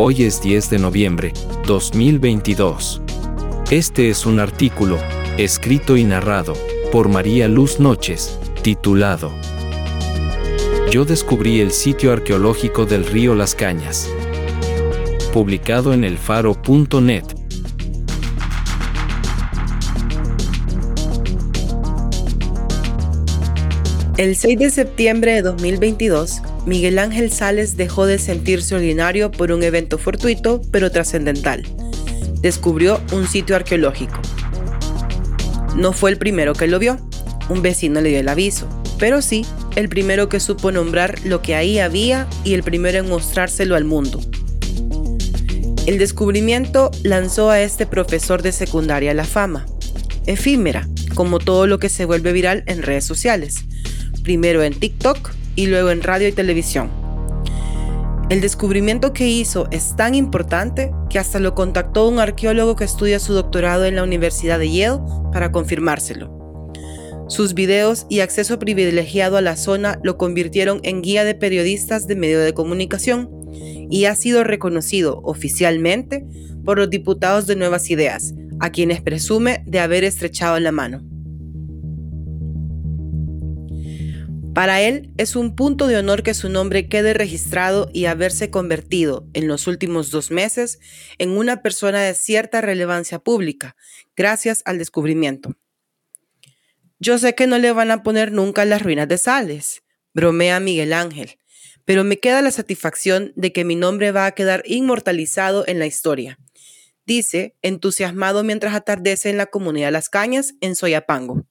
Hoy 0.00 0.22
es 0.22 0.40
10 0.40 0.70
de 0.70 0.78
noviembre, 0.78 1.32
2022. 1.66 3.02
Este 3.68 4.10
es 4.10 4.26
un 4.26 4.38
artículo, 4.38 4.96
escrito 5.38 5.96
y 5.96 6.04
narrado, 6.04 6.54
por 6.92 7.08
María 7.08 7.48
Luz 7.48 7.80
Noches, 7.80 8.38
titulado 8.62 9.32
Yo 10.92 11.04
descubrí 11.04 11.58
el 11.58 11.72
sitio 11.72 12.12
arqueológico 12.12 12.86
del 12.86 13.06
río 13.06 13.34
Las 13.34 13.56
Cañas. 13.56 14.08
Publicado 15.32 15.92
en 15.92 16.04
elfaro.net. 16.04 17.37
El 24.18 24.34
6 24.34 24.58
de 24.58 24.70
septiembre 24.70 25.32
de 25.32 25.42
2022, 25.42 26.42
Miguel 26.66 26.98
Ángel 26.98 27.30
Sales 27.30 27.76
dejó 27.76 28.04
de 28.04 28.18
sentirse 28.18 28.74
ordinario 28.74 29.30
por 29.30 29.52
un 29.52 29.62
evento 29.62 29.96
fortuito 29.96 30.60
pero 30.72 30.90
trascendental. 30.90 31.62
Descubrió 32.40 33.00
un 33.12 33.28
sitio 33.28 33.54
arqueológico. 33.54 34.20
No 35.76 35.92
fue 35.92 36.10
el 36.10 36.18
primero 36.18 36.52
que 36.52 36.66
lo 36.66 36.80
vio, 36.80 36.98
un 37.48 37.62
vecino 37.62 38.00
le 38.00 38.08
dio 38.08 38.18
el 38.18 38.28
aviso, 38.28 38.68
pero 38.98 39.22
sí 39.22 39.46
el 39.76 39.88
primero 39.88 40.28
que 40.28 40.40
supo 40.40 40.72
nombrar 40.72 41.24
lo 41.24 41.40
que 41.40 41.54
ahí 41.54 41.78
había 41.78 42.26
y 42.42 42.54
el 42.54 42.64
primero 42.64 42.98
en 42.98 43.08
mostrárselo 43.08 43.76
al 43.76 43.84
mundo. 43.84 44.20
El 45.86 45.98
descubrimiento 45.98 46.90
lanzó 47.04 47.50
a 47.50 47.60
este 47.60 47.86
profesor 47.86 48.42
de 48.42 48.50
secundaria 48.50 49.14
la 49.14 49.24
fama, 49.24 49.64
efímera, 50.26 50.88
como 51.14 51.38
todo 51.38 51.68
lo 51.68 51.78
que 51.78 51.88
se 51.88 52.04
vuelve 52.04 52.32
viral 52.32 52.64
en 52.66 52.82
redes 52.82 53.04
sociales 53.04 53.64
primero 54.28 54.62
en 54.62 54.74
TikTok 54.74 55.30
y 55.56 55.68
luego 55.68 55.90
en 55.90 56.02
radio 56.02 56.28
y 56.28 56.32
televisión. 56.32 56.90
El 58.28 58.42
descubrimiento 58.42 59.14
que 59.14 59.26
hizo 59.26 59.68
es 59.70 59.96
tan 59.96 60.14
importante 60.14 60.92
que 61.08 61.18
hasta 61.18 61.40
lo 61.40 61.54
contactó 61.54 62.06
un 62.06 62.18
arqueólogo 62.18 62.76
que 62.76 62.84
estudia 62.84 63.20
su 63.20 63.32
doctorado 63.32 63.86
en 63.86 63.96
la 63.96 64.02
Universidad 64.02 64.58
de 64.58 64.70
Yale 64.70 65.00
para 65.32 65.50
confirmárselo. 65.50 66.30
Sus 67.28 67.54
videos 67.54 68.04
y 68.10 68.20
acceso 68.20 68.58
privilegiado 68.58 69.38
a 69.38 69.40
la 69.40 69.56
zona 69.56 69.98
lo 70.02 70.18
convirtieron 70.18 70.80
en 70.82 71.00
guía 71.00 71.24
de 71.24 71.34
periodistas 71.34 72.06
de 72.06 72.16
medio 72.16 72.40
de 72.40 72.52
comunicación 72.52 73.30
y 73.88 74.04
ha 74.04 74.14
sido 74.14 74.44
reconocido 74.44 75.22
oficialmente 75.24 76.26
por 76.66 76.76
los 76.76 76.90
diputados 76.90 77.46
de 77.46 77.56
Nuevas 77.56 77.88
Ideas, 77.88 78.34
a 78.60 78.72
quienes 78.72 79.00
presume 79.00 79.62
de 79.64 79.80
haber 79.80 80.04
estrechado 80.04 80.60
la 80.60 80.70
mano. 80.70 81.00
Para 84.58 84.80
él 84.80 85.12
es 85.18 85.36
un 85.36 85.54
punto 85.54 85.86
de 85.86 85.96
honor 85.96 86.24
que 86.24 86.34
su 86.34 86.48
nombre 86.48 86.88
quede 86.88 87.14
registrado 87.14 87.88
y 87.92 88.06
haberse 88.06 88.50
convertido 88.50 89.24
en 89.32 89.46
los 89.46 89.68
últimos 89.68 90.10
dos 90.10 90.32
meses 90.32 90.80
en 91.18 91.30
una 91.38 91.62
persona 91.62 92.02
de 92.02 92.12
cierta 92.12 92.60
relevancia 92.60 93.20
pública, 93.20 93.76
gracias 94.16 94.62
al 94.64 94.78
descubrimiento. 94.78 95.54
Yo 96.98 97.18
sé 97.18 97.36
que 97.36 97.46
no 97.46 97.56
le 97.58 97.70
van 97.70 97.92
a 97.92 98.02
poner 98.02 98.32
nunca 98.32 98.64
las 98.64 98.82
ruinas 98.82 99.06
de 99.06 99.18
Sales, 99.18 99.84
bromea 100.12 100.58
Miguel 100.58 100.92
Ángel, 100.92 101.38
pero 101.84 102.02
me 102.02 102.18
queda 102.18 102.42
la 102.42 102.50
satisfacción 102.50 103.32
de 103.36 103.52
que 103.52 103.64
mi 103.64 103.76
nombre 103.76 104.10
va 104.10 104.26
a 104.26 104.32
quedar 104.32 104.64
inmortalizado 104.66 105.68
en 105.68 105.78
la 105.78 105.86
historia. 105.86 106.36
Dice, 107.06 107.54
entusiasmado 107.62 108.42
mientras 108.42 108.74
atardece 108.74 109.30
en 109.30 109.36
la 109.36 109.46
comunidad 109.46 109.92
Las 109.92 110.08
Cañas, 110.08 110.54
en 110.60 110.74
Soyapango. 110.74 111.46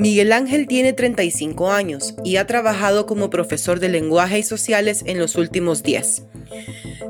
Miguel 0.00 0.32
Ángel 0.32 0.66
tiene 0.66 0.94
35 0.94 1.70
años 1.70 2.14
y 2.24 2.36
ha 2.36 2.46
trabajado 2.46 3.04
como 3.04 3.28
profesor 3.28 3.80
de 3.80 3.90
lenguaje 3.90 4.38
y 4.38 4.42
sociales 4.42 5.02
en 5.04 5.18
los 5.18 5.36
últimos 5.36 5.82
10. 5.82 6.24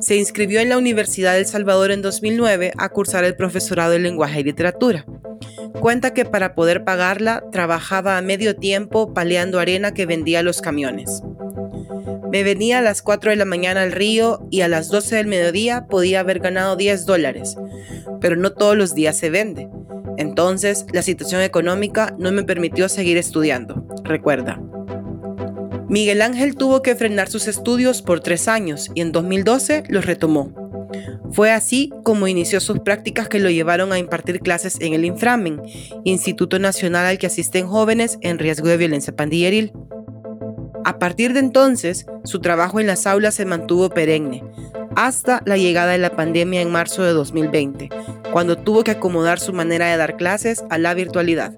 Se 0.01 0.17
inscribió 0.17 0.59
en 0.59 0.71
la 0.71 0.77
Universidad 0.77 1.35
del 1.35 1.47
Salvador 1.47 1.93
en 1.93 2.03
2009 2.03 2.73
a 2.77 2.89
cursar 2.89 3.23
el 3.23 3.37
profesorado 3.37 3.93
de 3.93 4.01
lenguaje 4.01 4.41
y 4.41 4.43
literatura. 4.43 5.07
Cuenta 5.79 6.13
que 6.13 6.25
para 6.25 6.57
poder 6.57 6.83
pagarla 6.83 7.45
trabajaba 7.53 8.19
a 8.19 8.23
medio 8.23 8.57
tiempo 8.57 9.15
paleando 9.15 9.61
arena 9.61 9.95
que 9.95 10.07
vendía 10.07 10.43
los 10.43 10.61
camiones. 10.61 11.23
Me 12.33 12.43
venía 12.43 12.81
a 12.81 12.83
las 12.83 13.03
4 13.03 13.31
de 13.31 13.37
la 13.37 13.45
mañana 13.45 13.83
al 13.83 13.93
río 13.93 14.49
y 14.51 14.63
a 14.63 14.69
las 14.69 14.89
12 14.89 15.15
del 15.15 15.29
mediodía 15.29 15.87
podía 15.89 16.21
haber 16.21 16.41
ganado 16.41 16.75
10 16.75 17.07
dólares, 17.07 17.57
pero 18.21 18.35
no 18.35 18.51
todos 18.51 18.77
los 18.77 18.97
días 18.97 19.17
se 19.17 19.31
vende. 19.31 19.69
Entonces, 20.21 20.85
la 20.93 21.01
situación 21.01 21.41
económica 21.41 22.15
no 22.19 22.31
me 22.31 22.43
permitió 22.43 22.91
seguir 22.91 23.17
estudiando, 23.17 23.87
recuerda. 24.05 24.61
Miguel 25.89 26.21
Ángel 26.21 26.57
tuvo 26.57 26.83
que 26.83 26.95
frenar 26.95 27.31
sus 27.31 27.49
estudios 27.49 28.03
por 28.03 28.21
tres 28.21 28.47
años 28.47 28.91
y 28.95 29.01
en 29.01 29.13
2012 29.13 29.85
los 29.89 30.05
retomó. 30.05 30.53
Fue 31.33 31.51
así 31.51 31.91
como 32.05 32.29
inició 32.29 32.61
sus 32.61 32.81
prácticas 32.81 33.31
que 33.31 33.39
lo 33.39 33.49
llevaron 33.49 33.93
a 33.93 33.99
impartir 33.99 34.41
clases 34.41 34.79
en 34.83 34.93
el 34.93 35.07
Inframen, 35.07 35.63
Instituto 36.05 36.59
Nacional 36.59 37.07
al 37.07 37.19
que 37.19 37.27
asisten 37.27 37.67
jóvenes 37.67 38.19
en 38.21 38.39
riesgo 38.39 38.69
de 38.69 38.77
violencia 38.77 39.17
pandilleril. 39.17 39.73
A 40.85 40.99
partir 40.99 41.33
de 41.33 41.41
entonces, 41.41 42.05
su 42.25 42.41
trabajo 42.41 42.79
en 42.79 42.87
las 42.87 43.07
aulas 43.07 43.37
se 43.37 43.47
mantuvo 43.47 43.89
perenne, 43.89 44.45
hasta 44.97 45.43
la 45.47 45.57
llegada 45.57 45.93
de 45.93 45.99
la 45.99 46.15
pandemia 46.15 46.61
en 46.61 46.71
marzo 46.71 47.05
de 47.05 47.13
2020, 47.13 47.89
cuando 48.33 48.57
tuvo 48.57 48.85
que 48.85 48.93
acomodar 48.93 49.41
su 49.41 49.53
manera 49.53 49.87
de 49.87 49.97
dar 49.97 50.17
clases 50.17 50.65
a 50.71 50.79
la 50.79 50.95
virtualidad. 50.95 51.53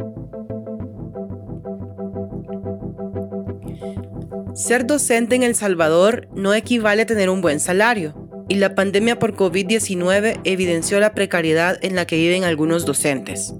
Ser 4.54 4.86
docente 4.86 5.34
en 5.34 5.42
El 5.42 5.54
Salvador 5.54 6.28
no 6.34 6.52
equivale 6.54 7.02
a 7.02 7.06
tener 7.06 7.30
un 7.30 7.40
buen 7.40 7.58
salario, 7.58 8.14
y 8.48 8.56
la 8.56 8.74
pandemia 8.74 9.18
por 9.18 9.34
COVID-19 9.34 10.40
evidenció 10.44 11.00
la 11.00 11.14
precariedad 11.14 11.78
en 11.82 11.94
la 11.94 12.06
que 12.06 12.16
viven 12.16 12.44
algunos 12.44 12.84
docentes. 12.84 13.54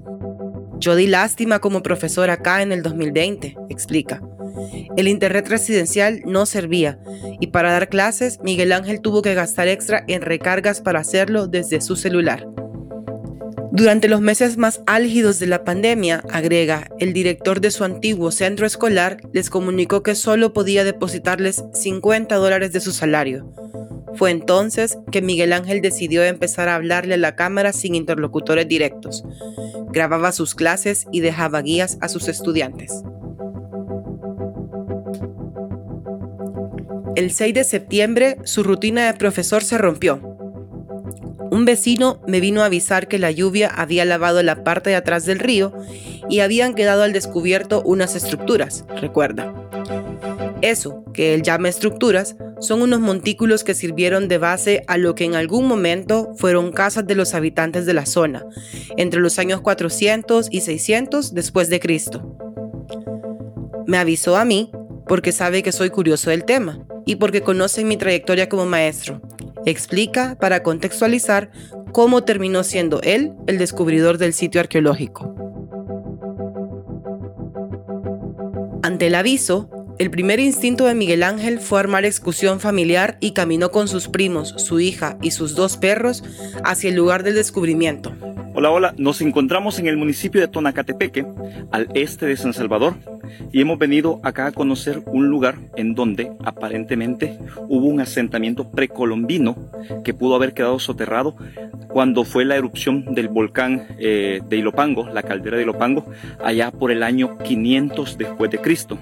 Yo 0.77 0.95
di 0.95 1.07
lástima 1.07 1.59
como 1.59 1.81
profesor 1.81 2.29
acá 2.29 2.61
en 2.61 2.71
el 2.71 2.83
2020, 2.83 3.55
explica. 3.69 4.21
El 4.95 5.07
internet 5.07 5.47
residencial 5.47 6.21
no 6.25 6.45
servía 6.45 6.99
y 7.39 7.47
para 7.47 7.71
dar 7.71 7.89
clases 7.89 8.39
Miguel 8.43 8.71
Ángel 8.71 9.01
tuvo 9.01 9.21
que 9.21 9.33
gastar 9.33 9.67
extra 9.67 10.03
en 10.07 10.21
recargas 10.21 10.81
para 10.81 10.99
hacerlo 10.99 11.47
desde 11.47 11.81
su 11.81 11.95
celular. 11.95 12.45
Durante 13.75 14.07
los 14.07 14.21
meses 14.21 14.57
más 14.57 14.81
álgidos 14.85 15.39
de 15.39 15.47
la 15.47 15.63
pandemia, 15.63 16.23
agrega, 16.31 16.89
el 16.99 17.11
director 17.11 17.59
de 17.59 17.71
su 17.71 17.83
antiguo 17.83 18.29
centro 18.29 18.67
escolar 18.67 19.17
les 19.33 19.49
comunicó 19.49 20.03
que 20.03 20.13
solo 20.13 20.53
podía 20.53 20.83
depositarles 20.83 21.63
50 21.73 22.35
dólares 22.35 22.71
de 22.71 22.79
su 22.79 22.91
salario. 22.91 23.51
Fue 24.13 24.29
entonces 24.29 24.99
que 25.11 25.23
Miguel 25.23 25.53
Ángel 25.53 25.81
decidió 25.81 26.23
empezar 26.23 26.69
a 26.69 26.75
hablarle 26.75 27.15
a 27.15 27.17
la 27.17 27.35
cámara 27.35 27.73
sin 27.73 27.95
interlocutores 27.95 28.67
directos. 28.67 29.23
Grababa 29.89 30.33
sus 30.33 30.53
clases 30.53 31.07
y 31.11 31.21
dejaba 31.21 31.63
guías 31.63 31.97
a 31.99 32.09
sus 32.09 32.27
estudiantes. 32.27 33.01
El 37.15 37.31
6 37.31 37.55
de 37.55 37.63
septiembre, 37.63 38.37
su 38.43 38.61
rutina 38.61 39.07
de 39.07 39.17
profesor 39.17 39.63
se 39.63 39.79
rompió 39.79 40.32
un 41.53 41.65
vecino 41.65 42.19
me 42.27 42.39
vino 42.39 42.63
a 42.63 42.65
avisar 42.65 43.07
que 43.07 43.19
la 43.19 43.29
lluvia 43.29 43.67
había 43.67 44.05
lavado 44.05 44.41
la 44.41 44.63
parte 44.63 44.89
de 44.89 44.95
atrás 44.95 45.23
del 45.27 45.37
río 45.37 45.71
y 46.27 46.39
habían 46.39 46.73
quedado 46.73 47.03
al 47.03 47.13
descubierto 47.13 47.83
unas 47.85 48.15
estructuras, 48.15 48.85
recuerda. 48.99 49.53
Eso, 50.63 51.03
que 51.13 51.35
él 51.35 51.43
llama 51.43 51.69
estructuras, 51.69 52.37
son 52.59 52.81
unos 52.81 53.01
montículos 53.01 53.63
que 53.63 53.75
sirvieron 53.75 54.27
de 54.27 54.39
base 54.39 54.83
a 54.87 54.97
lo 54.97 55.13
que 55.13 55.25
en 55.25 55.35
algún 55.35 55.67
momento 55.67 56.33
fueron 56.37 56.71
casas 56.71 57.05
de 57.05 57.13
los 57.13 57.35
habitantes 57.35 57.85
de 57.85 57.93
la 57.93 58.07
zona, 58.07 58.47
entre 58.97 59.19
los 59.19 59.37
años 59.37 59.61
400 59.61 60.47
y 60.49 60.61
600 60.61 61.35
después 61.35 61.69
de 61.69 61.79
Cristo. 61.79 62.35
Me 63.85 63.99
avisó 63.99 64.37
a 64.37 64.45
mí 64.45 64.71
porque 65.07 65.31
sabe 65.31 65.61
que 65.61 65.71
soy 65.71 65.91
curioso 65.91 66.31
del 66.31 66.45
tema 66.45 66.83
y 67.05 67.17
porque 67.17 67.41
conoce 67.41 67.85
mi 67.85 67.95
trayectoria 67.95 68.49
como 68.49 68.65
maestro 68.65 69.21
Explica 69.65 70.35
para 70.39 70.63
contextualizar 70.63 71.49
cómo 71.91 72.23
terminó 72.23 72.63
siendo 72.63 73.01
él 73.01 73.33
el 73.47 73.57
descubridor 73.57 74.17
del 74.17 74.33
sitio 74.33 74.61
arqueológico. 74.61 75.35
Ante 78.83 79.07
el 79.07 79.15
aviso, 79.15 79.69
El 79.99 80.09
primer 80.09 80.39
instinto 80.39 80.85
de 80.85 80.95
Miguel 80.95 81.21
Ángel 81.21 81.59
fue 81.59 81.79
armar 81.79 82.03
excursión 82.03 82.59
familiar 82.59 83.17
y 83.19 83.31
caminó 83.31 83.69
con 83.69 83.87
sus 83.87 84.07
primos, 84.07 84.55
su 84.57 84.79
hija 84.79 85.17
y 85.21 85.31
sus 85.31 85.53
dos 85.53 85.77
perros 85.77 86.23
hacia 86.63 86.89
el 86.89 86.95
lugar 86.95 87.21
del 87.21 87.35
descubrimiento. 87.35 88.11
Hola, 88.55 88.71
hola, 88.71 88.93
nos 88.97 89.21
encontramos 89.21 89.77
en 89.77 89.85
el 89.87 89.97
municipio 89.97 90.41
de 90.41 90.47
Tonacatepeque, 90.47 91.25
al 91.71 91.89
este 91.93 92.25
de 92.25 92.37
San 92.37 92.53
Salvador, 92.53 92.95
y 93.51 93.61
hemos 93.61 93.77
venido 93.77 94.19
acá 94.23 94.47
a 94.47 94.51
conocer 94.51 95.01
un 95.05 95.27
lugar 95.27 95.57
en 95.75 95.95
donde 95.95 96.31
aparentemente 96.43 97.37
hubo 97.67 97.87
un 97.87 98.01
asentamiento 98.01 98.69
precolombino 98.69 99.55
que 100.03 100.13
pudo 100.13 100.35
haber 100.35 100.53
quedado 100.53 100.79
soterrado 100.79 101.35
cuando 101.87 102.23
fue 102.23 102.43
la 102.43 102.55
erupción 102.55 103.13
del 103.13 103.27
volcán 103.27 103.85
eh, 103.99 104.41
de 104.49 104.57
Ilopango, 104.57 105.07
la 105.09 105.21
caldera 105.21 105.57
de 105.57 105.63
Ilopango, 105.63 106.05
allá 106.43 106.71
por 106.71 106.91
el 106.91 107.03
año 107.03 107.37
500 107.37 108.17
después 108.17 108.49
de 108.49 108.57
Cristo. 108.57 108.97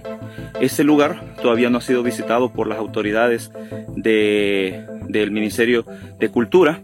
Ese 0.60 0.83
lugar 0.83 1.22
todavía 1.42 1.69
no 1.69 1.78
ha 1.78 1.81
sido 1.81 2.04
visitado 2.04 2.51
por 2.51 2.68
las 2.68 2.78
autoridades 2.78 3.51
del 3.95 5.31
Ministerio 5.31 5.86
de 6.19 6.30
Cultura 6.30 6.81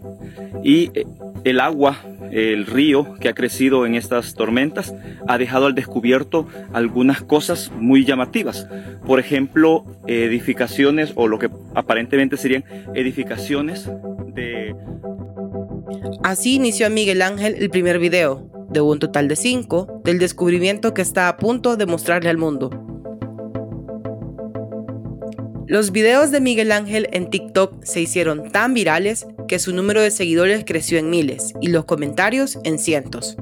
y 0.64 0.90
eh, 0.94 1.04
el 1.44 1.60
agua 1.60 1.96
el 2.30 2.66
río 2.66 3.14
que 3.20 3.28
ha 3.28 3.34
crecido 3.34 3.86
en 3.86 3.94
estas 3.94 4.34
tormentas 4.34 4.94
ha 5.26 5.38
dejado 5.38 5.66
al 5.66 5.74
descubierto 5.74 6.46
algunas 6.72 7.22
cosas 7.22 7.70
muy 7.78 8.04
llamativas. 8.04 8.68
Por 9.06 9.20
ejemplo, 9.20 9.84
edificaciones 10.06 11.12
o 11.14 11.28
lo 11.28 11.38
que 11.38 11.50
aparentemente 11.74 12.36
serían 12.36 12.64
edificaciones 12.94 13.90
de... 14.34 14.74
Así 16.22 16.56
inició 16.56 16.90
Miguel 16.90 17.22
Ángel 17.22 17.56
el 17.58 17.70
primer 17.70 17.98
video, 17.98 18.50
de 18.70 18.80
un 18.80 18.98
total 18.98 19.28
de 19.28 19.36
cinco, 19.36 20.00
del 20.04 20.18
descubrimiento 20.18 20.94
que 20.94 21.02
está 21.02 21.28
a 21.28 21.36
punto 21.36 21.76
de 21.76 21.86
mostrarle 21.86 22.30
al 22.30 22.38
mundo. 22.38 22.70
Los 25.66 25.92
videos 25.92 26.30
de 26.30 26.40
Miguel 26.40 26.72
Ángel 26.72 27.08
en 27.12 27.28
TikTok 27.28 27.84
se 27.84 28.00
hicieron 28.00 28.50
tan 28.50 28.72
virales 28.72 29.26
que 29.48 29.58
su 29.58 29.74
número 29.74 30.00
de 30.00 30.12
seguidores 30.12 30.62
creció 30.64 30.98
en 30.98 31.10
miles 31.10 31.54
y 31.60 31.68
los 31.68 31.84
comentarios 31.86 32.58
en 32.62 32.78
cientos. 32.78 33.36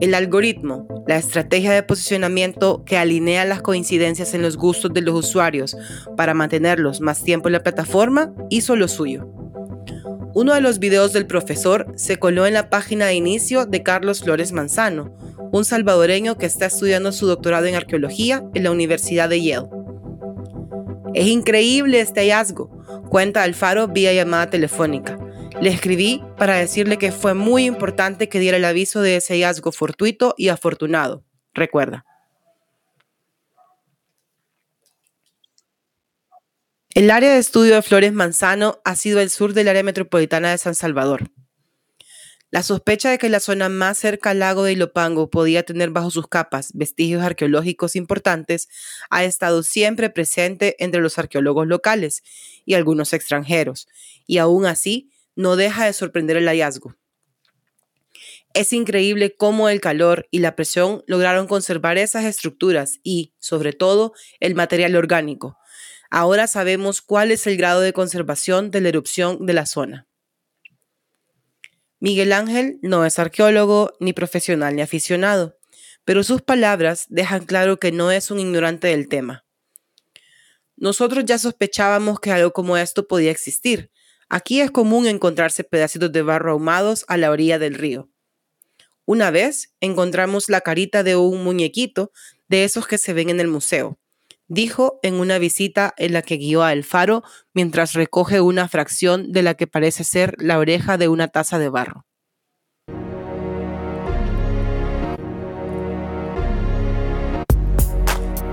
El 0.00 0.14
algoritmo, 0.14 0.86
la 1.08 1.16
estrategia 1.16 1.72
de 1.72 1.82
posicionamiento 1.82 2.84
que 2.84 2.98
alinea 2.98 3.44
las 3.44 3.62
coincidencias 3.62 4.34
en 4.34 4.42
los 4.42 4.56
gustos 4.56 4.92
de 4.92 5.00
los 5.00 5.14
usuarios 5.14 5.76
para 6.16 6.34
mantenerlos 6.34 7.00
más 7.00 7.24
tiempo 7.24 7.48
en 7.48 7.54
la 7.54 7.62
plataforma, 7.62 8.32
hizo 8.50 8.76
lo 8.76 8.88
suyo. 8.88 9.26
Uno 10.34 10.52
de 10.52 10.60
los 10.60 10.78
videos 10.78 11.14
del 11.14 11.26
profesor 11.26 11.86
se 11.96 12.18
coló 12.18 12.46
en 12.46 12.52
la 12.52 12.68
página 12.68 13.06
de 13.06 13.14
inicio 13.14 13.64
de 13.64 13.82
Carlos 13.82 14.20
Flores 14.22 14.52
Manzano, 14.52 15.16
un 15.50 15.64
salvadoreño 15.64 16.36
que 16.36 16.44
está 16.44 16.66
estudiando 16.66 17.10
su 17.10 17.26
doctorado 17.26 17.64
en 17.64 17.74
arqueología 17.74 18.44
en 18.52 18.64
la 18.64 18.70
Universidad 18.70 19.30
de 19.30 19.42
Yale. 19.42 19.68
Es 21.16 21.28
increíble 21.28 22.00
este 22.00 22.20
hallazgo, 22.20 22.68
cuenta 23.08 23.42
Alfaro 23.42 23.88
vía 23.88 24.12
llamada 24.12 24.50
telefónica. 24.50 25.18
Le 25.62 25.70
escribí 25.70 26.22
para 26.36 26.56
decirle 26.56 26.98
que 26.98 27.10
fue 27.10 27.32
muy 27.32 27.64
importante 27.64 28.28
que 28.28 28.38
diera 28.38 28.58
el 28.58 28.66
aviso 28.66 29.00
de 29.00 29.16
ese 29.16 29.32
hallazgo 29.32 29.72
fortuito 29.72 30.34
y 30.36 30.48
afortunado. 30.48 31.24
Recuerda. 31.54 32.04
El 36.90 37.10
área 37.10 37.32
de 37.32 37.38
estudio 37.38 37.76
de 37.76 37.82
Flores 37.82 38.12
Manzano 38.12 38.82
ha 38.84 38.94
sido 38.94 39.18
el 39.20 39.30
sur 39.30 39.54
del 39.54 39.68
área 39.68 39.82
metropolitana 39.82 40.50
de 40.50 40.58
San 40.58 40.74
Salvador. 40.74 41.30
La 42.50 42.62
sospecha 42.62 43.10
de 43.10 43.18
que 43.18 43.28
la 43.28 43.40
zona 43.40 43.68
más 43.68 43.98
cerca 43.98 44.30
al 44.30 44.38
lago 44.38 44.62
de 44.62 44.72
Ilopango 44.72 45.30
podía 45.30 45.64
tener 45.64 45.90
bajo 45.90 46.12
sus 46.12 46.28
capas 46.28 46.70
vestigios 46.74 47.24
arqueológicos 47.24 47.96
importantes 47.96 48.68
ha 49.10 49.24
estado 49.24 49.64
siempre 49.64 50.10
presente 50.10 50.76
entre 50.78 51.00
los 51.00 51.18
arqueólogos 51.18 51.66
locales 51.66 52.22
y 52.64 52.74
algunos 52.74 53.12
extranjeros, 53.12 53.88
y 54.28 54.38
aún 54.38 54.64
así 54.64 55.10
no 55.34 55.56
deja 55.56 55.86
de 55.86 55.92
sorprender 55.92 56.36
el 56.36 56.46
hallazgo. 56.46 56.94
Es 58.54 58.72
increíble 58.72 59.36
cómo 59.36 59.68
el 59.68 59.80
calor 59.80 60.28
y 60.30 60.38
la 60.38 60.54
presión 60.54 61.02
lograron 61.06 61.48
conservar 61.48 61.98
esas 61.98 62.24
estructuras 62.24 63.00
y, 63.02 63.34
sobre 63.38 63.72
todo, 63.72 64.14
el 64.40 64.54
material 64.54 64.94
orgánico. 64.96 65.58
Ahora 66.10 66.46
sabemos 66.46 67.02
cuál 67.02 67.32
es 67.32 67.46
el 67.46 67.56
grado 67.56 67.80
de 67.80 67.92
conservación 67.92 68.70
de 68.70 68.80
la 68.80 68.88
erupción 68.88 69.44
de 69.44 69.52
la 69.52 69.66
zona. 69.66 70.06
Miguel 71.98 72.32
Ángel 72.32 72.78
no 72.82 73.06
es 73.06 73.18
arqueólogo, 73.18 73.92
ni 74.00 74.12
profesional, 74.12 74.76
ni 74.76 74.82
aficionado, 74.82 75.58
pero 76.04 76.22
sus 76.22 76.42
palabras 76.42 77.06
dejan 77.08 77.46
claro 77.46 77.78
que 77.78 77.90
no 77.92 78.10
es 78.10 78.30
un 78.30 78.38
ignorante 78.38 78.88
del 78.88 79.08
tema. 79.08 79.44
Nosotros 80.76 81.24
ya 81.24 81.38
sospechábamos 81.38 82.20
que 82.20 82.32
algo 82.32 82.52
como 82.52 82.76
esto 82.76 83.08
podía 83.08 83.30
existir. 83.30 83.90
Aquí 84.28 84.60
es 84.60 84.70
común 84.70 85.06
encontrarse 85.06 85.64
pedacitos 85.64 86.12
de 86.12 86.20
barro 86.20 86.52
ahumados 86.52 87.06
a 87.08 87.16
la 87.16 87.30
orilla 87.30 87.58
del 87.58 87.74
río. 87.74 88.10
Una 89.06 89.30
vez 89.30 89.72
encontramos 89.80 90.50
la 90.50 90.60
carita 90.60 91.02
de 91.02 91.16
un 91.16 91.44
muñequito 91.44 92.12
de 92.48 92.64
esos 92.64 92.86
que 92.86 92.98
se 92.98 93.14
ven 93.14 93.30
en 93.30 93.40
el 93.40 93.48
museo 93.48 93.98
dijo 94.48 94.98
en 95.02 95.14
una 95.14 95.38
visita 95.38 95.94
en 95.96 96.12
la 96.12 96.22
que 96.22 96.36
guió 96.36 96.62
a 96.62 96.72
El 96.72 96.84
Faro 96.84 97.22
mientras 97.54 97.92
recoge 97.92 98.40
una 98.40 98.68
fracción 98.68 99.32
de 99.32 99.42
la 99.42 99.54
que 99.54 99.66
parece 99.66 100.04
ser 100.04 100.34
la 100.38 100.58
oreja 100.58 100.98
de 100.98 101.08
una 101.08 101.28
taza 101.28 101.58
de 101.58 101.68
barro. 101.68 102.06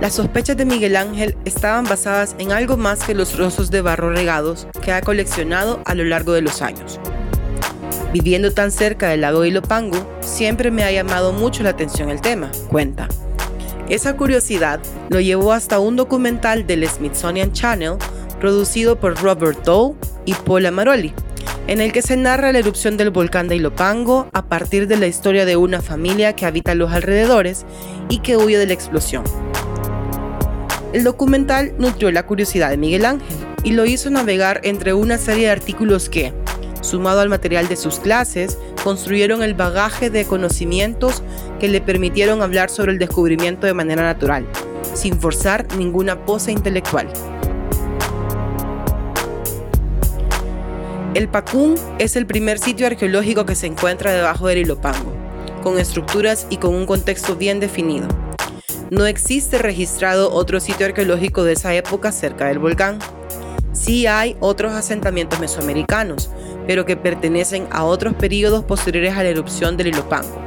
Las 0.03 0.15
sospechas 0.15 0.57
de 0.57 0.65
Miguel 0.65 0.97
Ángel 0.97 1.37
estaban 1.45 1.85
basadas 1.85 2.35
en 2.37 2.51
algo 2.51 2.75
más 2.75 3.05
que 3.05 3.15
los 3.15 3.29
trozos 3.29 3.71
de 3.71 3.81
barro 3.81 4.11
regados 4.11 4.67
que 4.83 4.91
ha 4.91 5.01
coleccionado 5.01 5.81
a 5.85 5.95
lo 5.95 6.03
largo 6.03 6.33
de 6.33 6.41
los 6.41 6.61
años. 6.61 6.99
Viviendo 8.11 8.53
tan 8.53 8.69
cerca 8.69 9.07
del 9.07 9.21
lago 9.21 9.45
Ilopango, 9.45 10.05
siempre 10.19 10.71
me 10.71 10.83
ha 10.83 10.91
llamado 10.91 11.31
mucho 11.31 11.63
la 11.63 11.69
atención 11.69 12.09
el 12.09 12.19
tema, 12.19 12.51
cuenta. 12.69 13.07
Esa 13.89 14.15
curiosidad 14.15 14.79
lo 15.09 15.19
llevó 15.19 15.51
hasta 15.51 15.79
un 15.79 15.95
documental 15.95 16.65
del 16.65 16.87
Smithsonian 16.87 17.51
Channel 17.51 17.97
producido 18.39 18.99
por 18.99 19.21
Robert 19.21 19.63
Doe 19.65 19.95
y 20.25 20.33
Paul 20.33 20.65
Amaroli, 20.65 21.13
en 21.67 21.81
el 21.81 21.91
que 21.91 22.01
se 22.01 22.15
narra 22.15 22.53
la 22.53 22.59
erupción 22.59 22.95
del 22.95 23.09
volcán 23.09 23.47
de 23.47 23.57
Ilopango 23.57 24.27
a 24.31 24.45
partir 24.45 24.87
de 24.87 24.97
la 24.97 25.07
historia 25.07 25.45
de 25.45 25.57
una 25.57 25.81
familia 25.81 26.33
que 26.33 26.45
habita 26.45 26.75
los 26.75 26.93
alrededores 26.93 27.65
y 28.09 28.19
que 28.19 28.37
huye 28.37 28.57
de 28.57 28.67
la 28.67 28.73
explosión. 28.73 29.23
El 30.93 31.03
documental 31.03 31.73
nutrió 31.77 32.11
la 32.11 32.25
curiosidad 32.25 32.69
de 32.69 32.77
Miguel 32.77 33.05
Ángel 33.05 33.27
y 33.63 33.71
lo 33.71 33.85
hizo 33.85 34.09
navegar 34.09 34.61
entre 34.63 34.93
una 34.93 35.17
serie 35.17 35.45
de 35.45 35.51
artículos 35.51 36.07
que, 36.07 36.33
sumado 36.81 37.21
al 37.21 37.29
material 37.29 37.67
de 37.67 37.75
sus 37.75 37.99
clases, 37.99 38.57
construyeron 38.83 39.41
el 39.41 39.55
bagaje 39.55 40.09
de 40.09 40.25
conocimientos 40.25 41.23
que 41.63 41.69
le 41.69 41.79
permitieron 41.79 42.41
hablar 42.41 42.69
sobre 42.69 42.91
el 42.91 42.99
descubrimiento 42.99 43.65
de 43.65 43.73
manera 43.73 44.03
natural, 44.03 44.45
sin 44.93 45.17
forzar 45.17 45.65
ninguna 45.77 46.25
pose 46.25 46.51
intelectual. 46.51 47.07
El 51.13 51.29
Pacún 51.29 51.75
es 51.99 52.17
el 52.17 52.25
primer 52.25 52.59
sitio 52.59 52.85
arqueológico 52.85 53.45
que 53.45 53.55
se 53.55 53.67
encuentra 53.67 54.11
debajo 54.11 54.49
del 54.49 54.57
Ilopango, 54.57 55.13
con 55.63 55.79
estructuras 55.79 56.47
y 56.49 56.57
con 56.57 56.75
un 56.75 56.85
contexto 56.85 57.37
bien 57.37 57.61
definido. 57.61 58.09
No 58.91 59.05
existe 59.05 59.57
registrado 59.57 60.33
otro 60.33 60.59
sitio 60.59 60.85
arqueológico 60.85 61.45
de 61.45 61.53
esa 61.53 61.73
época 61.73 62.11
cerca 62.11 62.47
del 62.47 62.59
volcán. 62.59 62.99
Sí 63.71 64.05
hay 64.05 64.35
otros 64.41 64.73
asentamientos 64.73 65.39
mesoamericanos, 65.39 66.29
pero 66.67 66.85
que 66.85 66.97
pertenecen 66.97 67.67
a 67.71 67.85
otros 67.85 68.15
periodos 68.15 68.65
posteriores 68.65 69.15
a 69.15 69.23
la 69.23 69.29
erupción 69.29 69.77
del 69.77 69.87
Ilopango, 69.87 70.42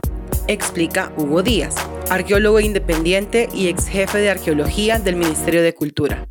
explica 0.49 1.13
Hugo 1.17 1.43
Díaz, 1.43 1.75
arqueólogo 2.11 2.61
independiente 2.61 3.49
y 3.53 3.69
ex 3.69 3.89
jefe 3.89 4.19
de 4.19 4.31
arqueología 4.31 4.99
del 4.99 5.17
Ministerio 5.17 5.63
de 5.63 5.75
Cultura. 5.75 6.29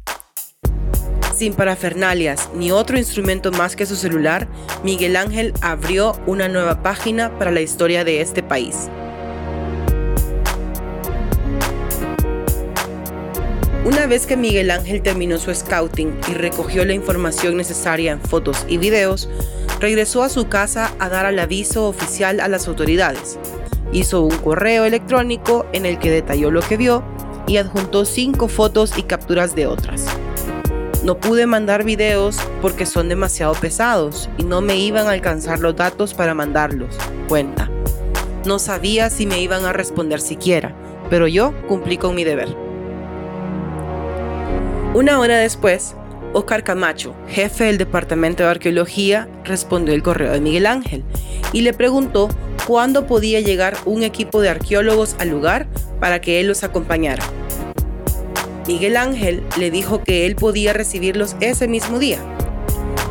Sin 1.36 1.54
parafernalias 1.54 2.50
ni 2.56 2.72
otro 2.72 2.98
instrumento 2.98 3.52
más 3.52 3.76
que 3.76 3.86
su 3.86 3.96
celular, 3.96 4.48
Miguel 4.84 5.18
Ángel 5.18 5.54
abrió 5.62 6.18
una 6.26 6.48
nueva 6.48 6.82
página 6.82 7.38
para 7.38 7.52
la 7.52 7.62
historia 7.62 8.06
de 8.06 8.22
este 8.22 8.42
país. 8.42 8.90
Una 13.84 14.08
vez 14.08 14.26
que 14.26 14.38
Miguel 14.38 14.72
Ángel 14.72 15.04
terminó 15.04 15.38
su 15.38 15.54
scouting 15.54 16.18
y 16.30 16.34
recogió 16.34 16.86
la 16.86 16.94
información 16.94 17.58
necesaria 17.58 18.14
en 18.14 18.22
fotos 18.22 18.66
y 18.68 18.78
videos, 18.78 19.30
regresó 19.80 20.24
a 20.24 20.30
su 20.30 20.48
casa 20.48 20.96
a 21.00 21.10
dar 21.10 21.26
el 21.26 21.38
aviso 21.38 21.88
oficial 21.88 22.40
a 22.40 22.48
las 22.48 22.68
autoridades. 22.68 23.38
Hizo 23.96 24.24
un 24.24 24.38
correo 24.40 24.84
electrónico 24.84 25.66
en 25.72 25.86
el 25.86 26.00
que 26.00 26.12
detalló 26.12 26.52
lo 26.52 26.60
que 26.60 26.76
vio 26.76 27.02
y 27.48 27.56
adjuntó 27.56 28.04
cinco 28.04 28.50
fotos 28.50 28.98
y 28.98 29.04
capturas 29.04 29.56
de 29.56 29.68
otras. 29.68 30.06
No 31.06 31.18
pude 31.18 31.46
mandar 31.46 31.86
videos 31.86 32.38
porque 32.62 32.86
son 32.86 33.08
demasiado 33.08 33.54
pesados 33.54 34.30
y 34.38 34.44
no 34.44 34.60
me 34.60 34.76
iban 34.76 35.08
a 35.08 35.12
alcanzar 35.12 35.60
los 35.60 35.78
datos 35.78 36.14
para 36.14 36.34
mandarlos, 36.34 36.94
cuenta. 37.30 37.72
No 38.46 38.60
sabía 38.60 39.10
si 39.10 39.26
me 39.26 39.40
iban 39.42 39.64
a 39.64 39.72
responder 39.72 40.20
siquiera, 40.20 40.76
pero 41.10 41.26
yo 41.26 41.54
cumplí 41.70 41.98
con 41.98 42.16
mi 42.16 42.26
deber. 42.26 42.54
Una 44.94 45.22
hora 45.22 45.38
después, 45.38 45.96
Oscar 46.34 46.66
Camacho, 46.66 47.16
jefe 47.30 47.64
del 47.64 47.78
Departamento 47.78 48.44
de 48.44 48.50
Arqueología, 48.50 49.30
respondió 49.46 49.94
el 49.94 50.04
correo 50.04 50.34
de 50.34 50.42
Miguel 50.42 50.66
Ángel 50.66 51.06
y 51.54 51.62
le 51.62 51.72
preguntó 51.72 52.28
cuándo 52.66 53.08
podía 53.08 53.40
llegar 53.40 53.78
un 53.86 54.04
equipo 54.04 54.42
de 54.42 54.50
arqueólogos 54.50 55.16
al 55.20 55.30
lugar 55.30 55.68
para 56.00 56.22
que 56.22 56.40
él 56.40 56.48
los 56.48 56.64
acompañara. 56.64 57.24
Miguel 58.68 58.98
Ángel 58.98 59.44
le 59.58 59.70
dijo 59.70 60.04
que 60.04 60.26
él 60.26 60.36
podía 60.36 60.74
recibirlos 60.74 61.36
ese 61.40 61.68
mismo 61.68 62.00
día, 62.00 62.20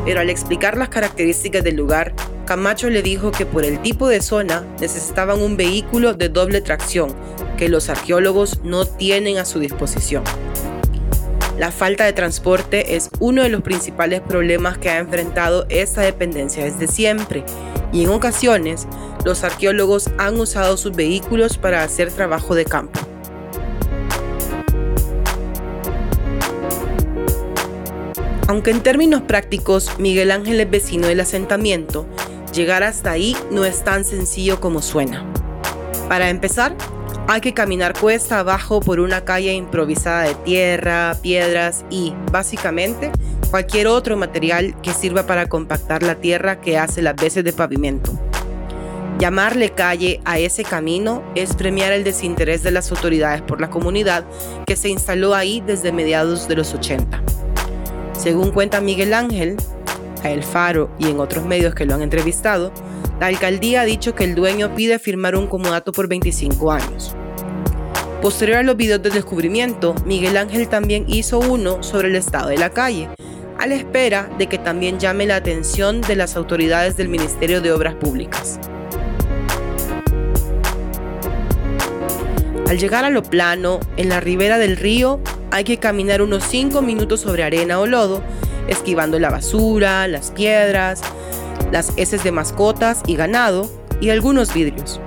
pero 0.03 0.19
al 0.19 0.29
explicar 0.29 0.77
las 0.77 0.89
características 0.89 1.63
del 1.63 1.75
lugar, 1.75 2.13
Camacho 2.45 2.89
le 2.89 3.01
dijo 3.01 3.31
que 3.31 3.45
por 3.45 3.65
el 3.65 3.81
tipo 3.81 4.07
de 4.07 4.21
zona 4.21 4.63
necesitaban 4.79 5.41
un 5.41 5.57
vehículo 5.57 6.13
de 6.13 6.29
doble 6.29 6.61
tracción 6.61 7.15
que 7.57 7.69
los 7.69 7.89
arqueólogos 7.89 8.61
no 8.63 8.85
tienen 8.85 9.37
a 9.37 9.45
su 9.45 9.59
disposición. 9.59 10.23
La 11.57 11.71
falta 11.71 12.03
de 12.03 12.13
transporte 12.13 12.95
es 12.95 13.09
uno 13.19 13.41
de 13.41 13.49
los 13.49 13.61
principales 13.61 14.19
problemas 14.19 14.77
que 14.77 14.89
ha 14.89 14.99
enfrentado 14.99 15.65
esta 15.69 16.01
dependencia 16.01 16.65
desde 16.65 16.87
siempre 16.87 17.45
y 17.93 18.03
en 18.03 18.09
ocasiones 18.09 18.87
los 19.25 19.43
arqueólogos 19.43 20.09
han 20.17 20.39
usado 20.39 20.77
sus 20.77 20.95
vehículos 20.95 21.57
para 21.57 21.83
hacer 21.83 22.11
trabajo 22.11 22.55
de 22.55 22.63
campo. 22.63 22.99
Aunque 28.47 28.69
en 28.69 28.81
términos 28.81 29.23
prácticos 29.23 29.89
Miguel 29.97 30.29
Ángel 30.29 30.59
es 30.59 30.69
vecino 30.69 31.07
del 31.07 31.19
asentamiento, 31.19 32.05
llegar 32.53 32.83
hasta 32.83 33.11
ahí 33.11 33.35
no 33.49 33.65
es 33.65 33.83
tan 33.83 34.05
sencillo 34.05 34.61
como 34.61 34.83
suena. 34.83 35.25
Para 36.07 36.29
empezar, 36.29 36.75
hay 37.27 37.41
que 37.41 37.55
caminar 37.55 37.99
cuesta 37.99 38.39
abajo 38.39 38.79
por 38.79 38.99
una 38.99 39.25
calle 39.25 39.53
improvisada 39.53 40.21
de 40.23 40.35
tierra, 40.35 41.17
piedras 41.23 41.83
y, 41.89 42.13
básicamente, 42.31 43.11
cualquier 43.49 43.87
otro 43.87 44.15
material 44.15 44.79
que 44.83 44.93
sirva 44.93 45.25
para 45.25 45.49
compactar 45.49 46.03
la 46.03 46.15
tierra 46.15 46.61
que 46.61 46.77
hace 46.77 47.01
las 47.01 47.15
veces 47.15 47.43
de 47.43 47.51
pavimento. 47.51 48.11
Llamarle 49.17 49.69
calle 49.69 50.19
a 50.25 50.39
ese 50.39 50.65
camino 50.65 51.23
es 51.35 51.55
premiar 51.55 51.93
el 51.93 52.03
desinterés 52.03 52.63
de 52.63 52.71
las 52.71 52.91
autoridades 52.91 53.41
por 53.41 53.61
la 53.61 53.69
comunidad 53.69 54.25
que 54.67 54.75
se 54.75 54.89
instaló 54.89 55.33
ahí 55.33 55.63
desde 55.65 55.93
mediados 55.93 56.49
de 56.49 56.57
los 56.57 56.73
80. 56.73 57.23
Según 58.11 58.51
cuenta 58.51 58.81
Miguel 58.81 59.13
Ángel, 59.13 59.55
a 60.21 60.29
El 60.29 60.43
Faro 60.43 60.89
y 60.99 61.07
en 61.07 61.21
otros 61.21 61.45
medios 61.45 61.73
que 61.73 61.85
lo 61.85 61.95
han 61.95 62.01
entrevistado, 62.01 62.73
la 63.21 63.27
alcaldía 63.27 63.81
ha 63.81 63.85
dicho 63.85 64.15
que 64.15 64.25
el 64.25 64.35
dueño 64.35 64.75
pide 64.75 64.99
firmar 64.99 65.37
un 65.37 65.47
comodato 65.47 65.93
por 65.93 66.09
25 66.09 66.73
años. 66.73 67.15
Posterior 68.21 68.57
a 68.57 68.63
los 68.63 68.75
videos 68.75 69.01
del 69.01 69.13
descubrimiento, 69.13 69.95
Miguel 70.05 70.35
Ángel 70.35 70.67
también 70.67 71.05
hizo 71.07 71.39
uno 71.39 71.83
sobre 71.83 72.09
el 72.09 72.17
estado 72.17 72.49
de 72.49 72.57
la 72.57 72.71
calle, 72.71 73.07
a 73.59 73.65
la 73.65 73.75
espera 73.75 74.29
de 74.37 74.47
que 74.47 74.57
también 74.57 74.99
llame 74.99 75.25
la 75.25 75.37
atención 75.37 76.01
de 76.01 76.17
las 76.17 76.35
autoridades 76.35 76.97
del 76.97 77.07
Ministerio 77.07 77.61
de 77.61 77.71
Obras 77.71 77.95
Públicas. 77.95 78.59
Al 82.67 82.79
llegar 82.79 83.05
a 83.05 83.11
lo 83.11 83.21
plano, 83.21 83.79
en 83.95 84.09
la 84.09 84.19
ribera 84.19 84.57
del 84.57 84.75
río, 84.75 85.19
hay 85.51 85.63
que 85.63 85.77
caminar 85.77 86.23
unos 86.23 86.43
5 86.45 86.81
minutos 86.81 87.21
sobre 87.21 87.43
arena 87.43 87.79
o 87.79 87.85
lodo, 87.85 88.23
esquivando 88.67 89.19
la 89.19 89.29
basura, 89.29 90.07
las 90.07 90.31
piedras, 90.31 91.01
las 91.71 91.93
heces 91.95 92.23
de 92.23 92.31
mascotas 92.31 93.03
y 93.05 93.15
ganado 93.15 93.69
y 94.01 94.09
algunos 94.09 94.51
vidrios. 94.51 94.99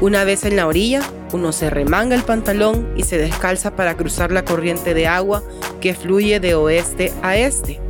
Una 0.00 0.22
vez 0.22 0.44
en 0.44 0.54
la 0.54 0.68
orilla, 0.68 1.00
uno 1.32 1.50
se 1.50 1.70
remanga 1.70 2.14
el 2.14 2.22
pantalón 2.22 2.92
y 2.96 3.02
se 3.02 3.18
descalza 3.18 3.74
para 3.74 3.96
cruzar 3.96 4.30
la 4.30 4.44
corriente 4.44 4.94
de 4.94 5.08
agua 5.08 5.42
que 5.80 5.94
fluye 5.94 6.38
de 6.38 6.54
oeste 6.54 7.12
a 7.22 7.36
este 7.36 7.80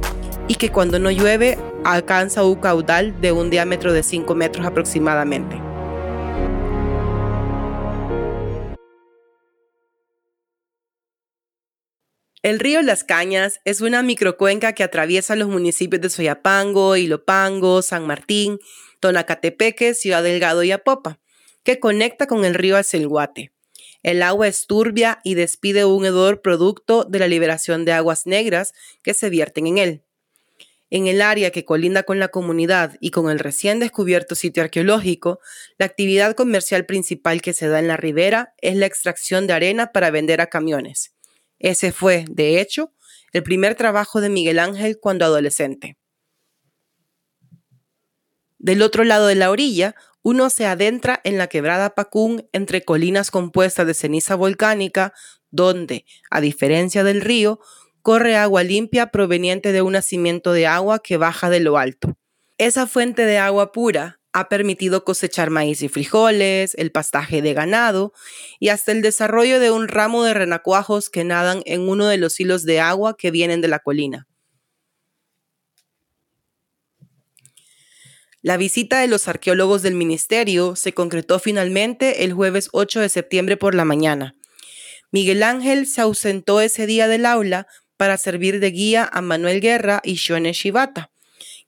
y 0.48 0.54
que 0.54 0.70
cuando 0.70 0.98
no 0.98 1.10
llueve 1.10 1.58
alcanza 1.84 2.44
un 2.44 2.56
caudal 2.56 3.20
de 3.20 3.32
un 3.32 3.50
diámetro 3.50 3.92
de 3.92 4.02
5 4.02 4.34
metros 4.34 4.64
aproximadamente. 4.64 5.65
El 12.46 12.60
río 12.60 12.80
Las 12.80 13.02
Cañas 13.02 13.58
es 13.64 13.80
una 13.80 14.04
microcuenca 14.04 14.72
que 14.72 14.84
atraviesa 14.84 15.34
los 15.34 15.48
municipios 15.48 16.00
de 16.00 16.08
Soyapango, 16.08 16.94
Ilopango, 16.94 17.82
San 17.82 18.06
Martín, 18.06 18.60
Tonacatepeque, 19.00 19.94
Ciudad 19.94 20.22
Delgado 20.22 20.62
y 20.62 20.70
Apopa, 20.70 21.18
que 21.64 21.80
conecta 21.80 22.28
con 22.28 22.44
el 22.44 22.54
río 22.54 22.76
Acelguate. 22.76 23.50
El 24.04 24.22
agua 24.22 24.46
es 24.46 24.68
turbia 24.68 25.18
y 25.24 25.34
despide 25.34 25.86
un 25.86 26.06
hedor 26.06 26.40
producto 26.40 27.02
de 27.02 27.18
la 27.18 27.26
liberación 27.26 27.84
de 27.84 27.94
aguas 27.94 28.26
negras 28.26 28.74
que 29.02 29.12
se 29.12 29.28
vierten 29.28 29.66
en 29.66 29.78
él. 29.78 30.02
En 30.88 31.08
el 31.08 31.22
área 31.22 31.50
que 31.50 31.64
colinda 31.64 32.04
con 32.04 32.20
la 32.20 32.28
comunidad 32.28 32.96
y 33.00 33.10
con 33.10 33.28
el 33.28 33.40
recién 33.40 33.80
descubierto 33.80 34.36
sitio 34.36 34.62
arqueológico, 34.62 35.40
la 35.78 35.86
actividad 35.86 36.36
comercial 36.36 36.86
principal 36.86 37.42
que 37.42 37.54
se 37.54 37.66
da 37.66 37.80
en 37.80 37.88
la 37.88 37.96
ribera 37.96 38.54
es 38.58 38.76
la 38.76 38.86
extracción 38.86 39.48
de 39.48 39.54
arena 39.54 39.90
para 39.90 40.12
vender 40.12 40.40
a 40.40 40.46
camiones. 40.46 41.15
Ese 41.58 41.92
fue, 41.92 42.25
de 42.28 42.60
hecho, 42.60 42.92
el 43.32 43.42
primer 43.42 43.75
trabajo 43.75 44.20
de 44.20 44.28
Miguel 44.28 44.58
Ángel 44.58 44.98
cuando 45.00 45.25
adolescente. 45.25 45.96
Del 48.58 48.82
otro 48.82 49.04
lado 49.04 49.26
de 49.26 49.34
la 49.34 49.50
orilla, 49.50 49.94
uno 50.22 50.50
se 50.50 50.66
adentra 50.66 51.20
en 51.22 51.38
la 51.38 51.46
quebrada 51.46 51.94
Pacún 51.94 52.48
entre 52.52 52.82
colinas 52.82 53.30
compuestas 53.30 53.86
de 53.86 53.94
ceniza 53.94 54.34
volcánica, 54.34 55.12
donde, 55.50 56.04
a 56.30 56.40
diferencia 56.40 57.04
del 57.04 57.20
río, 57.20 57.60
corre 58.02 58.36
agua 58.36 58.62
limpia 58.62 59.08
proveniente 59.12 59.72
de 59.72 59.82
un 59.82 59.92
nacimiento 59.92 60.52
de 60.52 60.66
agua 60.66 61.00
que 61.00 61.16
baja 61.16 61.50
de 61.50 61.60
lo 61.60 61.78
alto. 61.78 62.18
Esa 62.58 62.86
fuente 62.86 63.25
de 63.25 63.38
agua 63.38 63.72
pura 63.72 64.20
ha 64.36 64.50
permitido 64.50 65.02
cosechar 65.02 65.48
maíz 65.48 65.80
y 65.80 65.88
frijoles, 65.88 66.74
el 66.74 66.92
pastaje 66.92 67.40
de 67.40 67.54
ganado 67.54 68.12
y 68.60 68.68
hasta 68.68 68.92
el 68.92 69.00
desarrollo 69.00 69.60
de 69.60 69.70
un 69.70 69.88
ramo 69.88 70.24
de 70.24 70.34
renacuajos 70.34 71.08
que 71.08 71.24
nadan 71.24 71.62
en 71.64 71.88
uno 71.88 72.06
de 72.06 72.18
los 72.18 72.38
hilos 72.38 72.64
de 72.64 72.78
agua 72.78 73.16
que 73.16 73.30
vienen 73.30 73.62
de 73.62 73.68
la 73.68 73.78
colina. 73.78 74.28
La 78.42 78.58
visita 78.58 79.00
de 79.00 79.08
los 79.08 79.26
arqueólogos 79.26 79.80
del 79.80 79.94
ministerio 79.94 80.76
se 80.76 80.92
concretó 80.92 81.38
finalmente 81.38 82.22
el 82.22 82.34
jueves 82.34 82.68
8 82.72 83.00
de 83.00 83.08
septiembre 83.08 83.56
por 83.56 83.74
la 83.74 83.86
mañana. 83.86 84.34
Miguel 85.10 85.42
Ángel 85.42 85.86
se 85.86 86.02
ausentó 86.02 86.60
ese 86.60 86.86
día 86.86 87.08
del 87.08 87.24
aula 87.24 87.68
para 87.96 88.18
servir 88.18 88.60
de 88.60 88.70
guía 88.70 89.08
a 89.10 89.22
Manuel 89.22 89.62
Guerra 89.62 90.02
y 90.04 90.16
Shone 90.16 90.52
Shibata 90.52 91.10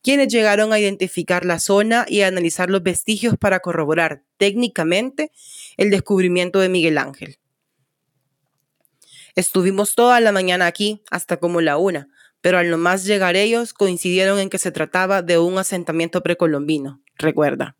quienes 0.02 0.28
llegaron 0.28 0.72
a 0.72 0.78
identificar 0.78 1.44
la 1.44 1.58
zona 1.58 2.06
y 2.08 2.22
a 2.22 2.28
analizar 2.28 2.70
los 2.70 2.82
vestigios 2.82 3.36
para 3.38 3.60
corroborar 3.60 4.22
técnicamente 4.36 5.32
el 5.76 5.90
descubrimiento 5.90 6.60
de 6.60 6.68
Miguel 6.68 6.98
Ángel. 6.98 7.38
Estuvimos 9.34 9.94
toda 9.94 10.20
la 10.20 10.32
mañana 10.32 10.66
aquí, 10.66 11.02
hasta 11.10 11.36
como 11.36 11.60
la 11.60 11.76
una, 11.76 12.08
pero 12.40 12.58
al 12.58 12.70
nomás 12.70 13.04
llegar 13.04 13.36
ellos 13.36 13.72
coincidieron 13.72 14.38
en 14.38 14.50
que 14.50 14.58
se 14.58 14.72
trataba 14.72 15.22
de 15.22 15.38
un 15.38 15.58
asentamiento 15.58 16.22
precolombino, 16.22 17.02
recuerda. 17.16 17.76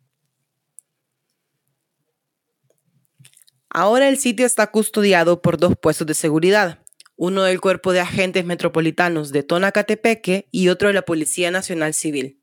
Ahora 3.69 4.09
el 4.09 4.17
sitio 4.17 4.45
está 4.45 4.67
custodiado 4.71 5.41
por 5.41 5.57
dos 5.57 5.73
puestos 5.79 6.07
de 6.07 6.13
seguridad, 6.15 6.79
uno 7.19 7.43
del 7.43 7.59
Cuerpo 7.59 7.91
de 7.91 7.99
Agentes 7.99 8.45
Metropolitanos 8.45 9.33
de 9.33 9.43
Tonacatepeque 9.43 10.47
y 10.51 10.69
otro 10.69 10.87
de 10.87 10.93
la 10.93 11.01
Policía 11.01 11.51
Nacional 11.51 11.93
Civil. 11.93 12.39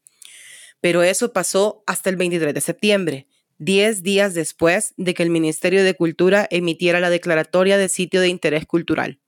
Pero 0.83 1.03
eso 1.03 1.33
pasó 1.33 1.83
hasta 1.87 2.11
el 2.11 2.17
23 2.17 2.53
de 2.53 2.61
septiembre, 2.61 3.27
10 3.57 4.03
días 4.03 4.35
después 4.35 4.93
de 4.99 5.15
que 5.15 5.23
el 5.23 5.31
Ministerio 5.31 5.83
de 5.83 5.95
Cultura 5.95 6.47
emitiera 6.51 7.01
la 7.01 7.09
declaratoria 7.09 7.79
de 7.79 7.89
sitio 7.89 8.21
de 8.21 8.29
interés 8.29 8.67
cultural. 8.67 9.19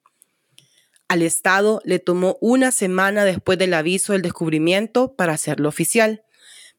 Al 1.09 1.23
Estado 1.23 1.81
le 1.83 1.99
tomó 1.99 2.37
una 2.43 2.71
semana 2.71 3.25
después 3.25 3.57
del 3.57 3.73
aviso 3.73 4.13
del 4.13 4.21
descubrimiento 4.21 5.15
para 5.17 5.33
hacerlo 5.33 5.71
oficial, 5.71 6.25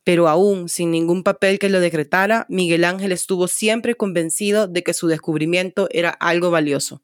pero 0.04 0.28
aún 0.28 0.70
sin 0.70 0.92
ningún 0.92 1.24
papel 1.24 1.58
que 1.58 1.70
lo 1.70 1.80
decretara, 1.80 2.46
Miguel 2.50 2.84
Ángel 2.84 3.14
estuvo 3.14 3.48
siempre 3.48 3.96
convencido 3.96 4.68
de 4.68 4.84
que 4.84 4.94
su 4.94 5.08
descubrimiento 5.08 5.90
era 5.92 6.12
algo 6.12 6.52
valioso. 6.52 7.02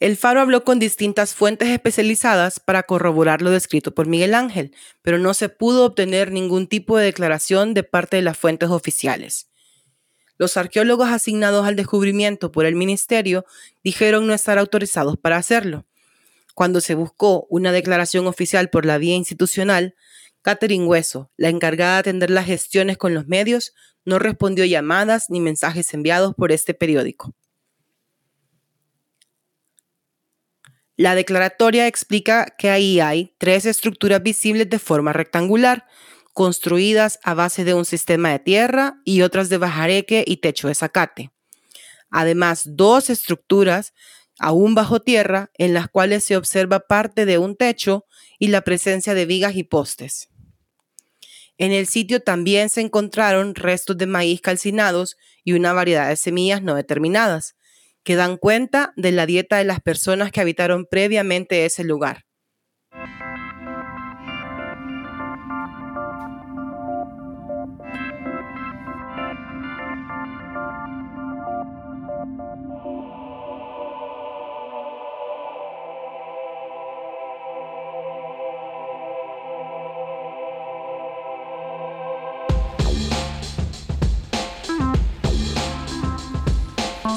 El 0.00 0.16
Faro 0.16 0.40
habló 0.40 0.64
con 0.64 0.78
distintas 0.78 1.34
fuentes 1.34 1.68
especializadas 1.68 2.60
para 2.60 2.82
corroborar 2.82 3.42
lo 3.42 3.50
descrito 3.50 3.94
por 3.94 4.06
Miguel 4.06 4.34
Ángel, 4.34 4.74
pero 5.02 5.18
no 5.18 5.34
se 5.34 5.48
pudo 5.48 5.84
obtener 5.84 6.32
ningún 6.32 6.66
tipo 6.66 6.98
de 6.98 7.04
declaración 7.04 7.74
de 7.74 7.84
parte 7.84 8.16
de 8.16 8.22
las 8.22 8.36
fuentes 8.36 8.70
oficiales. 8.70 9.48
Los 10.36 10.56
arqueólogos 10.56 11.10
asignados 11.10 11.64
al 11.66 11.76
descubrimiento 11.76 12.50
por 12.50 12.66
el 12.66 12.74
ministerio 12.74 13.44
dijeron 13.84 14.26
no 14.26 14.34
estar 14.34 14.58
autorizados 14.58 15.16
para 15.16 15.36
hacerlo. 15.36 15.86
Cuando 16.54 16.80
se 16.80 16.94
buscó 16.94 17.46
una 17.50 17.70
declaración 17.72 18.26
oficial 18.26 18.68
por 18.68 18.84
la 18.84 18.98
vía 18.98 19.14
institucional, 19.14 19.94
Catherine 20.42 20.86
Hueso, 20.86 21.30
la 21.36 21.48
encargada 21.48 21.94
de 21.94 22.00
atender 22.00 22.30
las 22.30 22.46
gestiones 22.46 22.98
con 22.98 23.14
los 23.14 23.28
medios, 23.28 23.74
no 24.04 24.18
respondió 24.18 24.64
llamadas 24.64 25.30
ni 25.30 25.40
mensajes 25.40 25.94
enviados 25.94 26.34
por 26.34 26.52
este 26.52 26.74
periódico. 26.74 27.34
La 30.96 31.14
declaratoria 31.14 31.86
explica 31.88 32.46
que 32.56 32.70
ahí 32.70 33.00
hay 33.00 33.34
tres 33.38 33.66
estructuras 33.66 34.22
visibles 34.22 34.70
de 34.70 34.78
forma 34.78 35.12
rectangular, 35.12 35.86
construidas 36.32 37.18
a 37.24 37.34
base 37.34 37.64
de 37.64 37.74
un 37.74 37.84
sistema 37.84 38.30
de 38.30 38.38
tierra 38.38 39.00
y 39.04 39.22
otras 39.22 39.48
de 39.48 39.58
bajareque 39.58 40.24
y 40.26 40.38
techo 40.38 40.68
de 40.68 40.74
zacate. 40.74 41.30
Además, 42.10 42.62
dos 42.64 43.10
estructuras 43.10 43.92
aún 44.38 44.74
bajo 44.74 45.00
tierra 45.00 45.50
en 45.58 45.74
las 45.74 45.88
cuales 45.88 46.24
se 46.24 46.36
observa 46.36 46.80
parte 46.80 47.24
de 47.24 47.38
un 47.38 47.56
techo 47.56 48.04
y 48.38 48.48
la 48.48 48.62
presencia 48.62 49.14
de 49.14 49.26
vigas 49.26 49.56
y 49.56 49.64
postes. 49.64 50.28
En 51.56 51.72
el 51.72 51.86
sitio 51.86 52.20
también 52.20 52.68
se 52.68 52.80
encontraron 52.80 53.54
restos 53.54 53.96
de 53.96 54.06
maíz 54.06 54.40
calcinados 54.40 55.16
y 55.44 55.52
una 55.52 55.72
variedad 55.72 56.08
de 56.08 56.16
semillas 56.16 56.62
no 56.62 56.74
determinadas, 56.74 57.54
que 58.04 58.16
dan 58.16 58.36
cuenta 58.36 58.92
de 58.96 59.12
la 59.12 59.26
dieta 59.26 59.56
de 59.56 59.64
las 59.64 59.80
personas 59.80 60.30
que 60.30 60.40
habitaron 60.40 60.86
previamente 60.86 61.64
ese 61.64 61.84
lugar. 61.84 62.23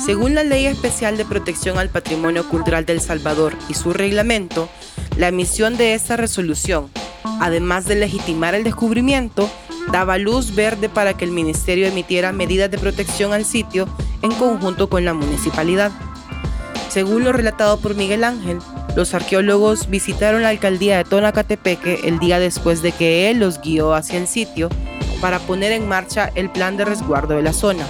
Según 0.08 0.36
la 0.36 0.46
Ley 0.46 0.68
Especial 0.68 1.18
de 1.18 1.26
Protección 1.26 1.78
al 1.78 1.90
Patrimonio 1.90 2.48
Cultural 2.48 2.86
del 2.86 3.02
Salvador 3.02 3.58
y 3.68 3.74
su 3.74 3.92
reglamento, 3.92 4.70
la 5.18 5.28
emisión 5.28 5.76
de 5.76 5.96
esta 5.96 6.16
resolución, 6.16 6.90
además 7.42 7.84
de 7.84 7.96
legitimar 7.96 8.56
el 8.56 8.64
descubrimiento, 8.64 9.50
daba 9.92 10.18
luz 10.18 10.56
verde 10.56 10.88
para 10.88 11.18
que 11.18 11.26
el 11.26 11.32
Ministerio 11.32 11.88
emitiera 11.88 12.32
medidas 12.32 12.72
de 12.72 12.78
protección 12.78 13.34
al 13.34 13.44
sitio 13.44 13.86
en 14.22 14.32
conjunto 14.32 14.88
con 14.88 15.04
la 15.04 15.14
municipalidad. 15.14 15.92
Según 16.88 17.26
lo 17.26 17.34
relatado 17.34 17.78
por 17.82 17.94
Miguel 17.94 18.24
Ángel, 18.24 18.60
los 18.96 19.14
arqueólogos 19.14 19.90
visitaron 19.90 20.42
la 20.42 20.50
alcaldía 20.50 20.96
de 20.96 21.04
Tonacatepeque 21.04 22.00
el 22.06 22.18
día 22.20 22.40
después 22.40 22.82
de 22.82 22.94
que 22.94 23.30
él 23.30 23.40
los 23.40 23.60
guió 23.60 23.94
hacia 23.94 24.18
el 24.18 24.30
sitio 24.30 24.70
para 25.20 25.40
poner 25.40 25.74
en 25.74 25.86
marcha 25.86 26.32
el 26.34 26.50
plan 26.50 26.78
de 26.78 26.86
resguardo 26.86 27.36
de 27.36 27.44
la 27.44 27.52
zona. 27.52 27.86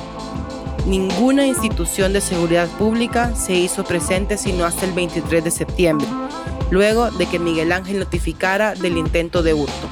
Ninguna 0.86 1.46
institución 1.46 2.14
de 2.14 2.22
seguridad 2.22 2.68
pública 2.78 3.36
se 3.36 3.56
hizo 3.56 3.84
presente 3.84 4.38
sino 4.38 4.66
hasta 4.66 4.86
el 4.86 4.94
23 4.94 5.44
de 5.44 5.52
septiembre, 5.52 6.08
luego 6.70 7.12
de 7.12 7.26
que 7.26 7.40
Miguel 7.40 7.72
Ángel 7.72 8.00
notificara 8.00 8.74
del 8.74 8.98
intento 8.98 9.44
de 9.44 9.54
hurto. 9.54 9.90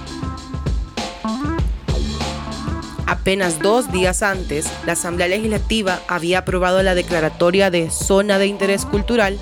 Apenas 3.08 3.60
dos 3.60 3.92
días 3.92 4.24
antes, 4.24 4.68
la 4.86 4.94
Asamblea 4.94 5.28
Legislativa 5.28 6.00
había 6.08 6.40
aprobado 6.40 6.82
la 6.82 6.96
declaratoria 6.96 7.70
de 7.70 7.90
Zona 7.92 8.40
de 8.40 8.48
Interés 8.48 8.86
Cultural 8.86 9.38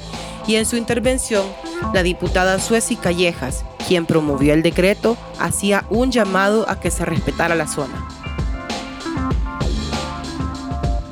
y 0.48 0.56
en 0.56 0.66
su 0.66 0.76
intervención, 0.76 1.46
la 1.94 2.04
diputada 2.04 2.60
Sueci 2.60 2.96
Callejas, 2.96 3.64
quien 3.88 4.06
promovió 4.06 4.54
el 4.54 4.64
decreto, 4.64 5.18
hacía 5.40 5.86
un 5.90 6.12
llamado 6.12 6.70
a 6.70 6.80
que 6.80 6.92
se 6.92 7.06
respetara 7.06 7.56
la 7.56 7.68
zona 7.68 8.23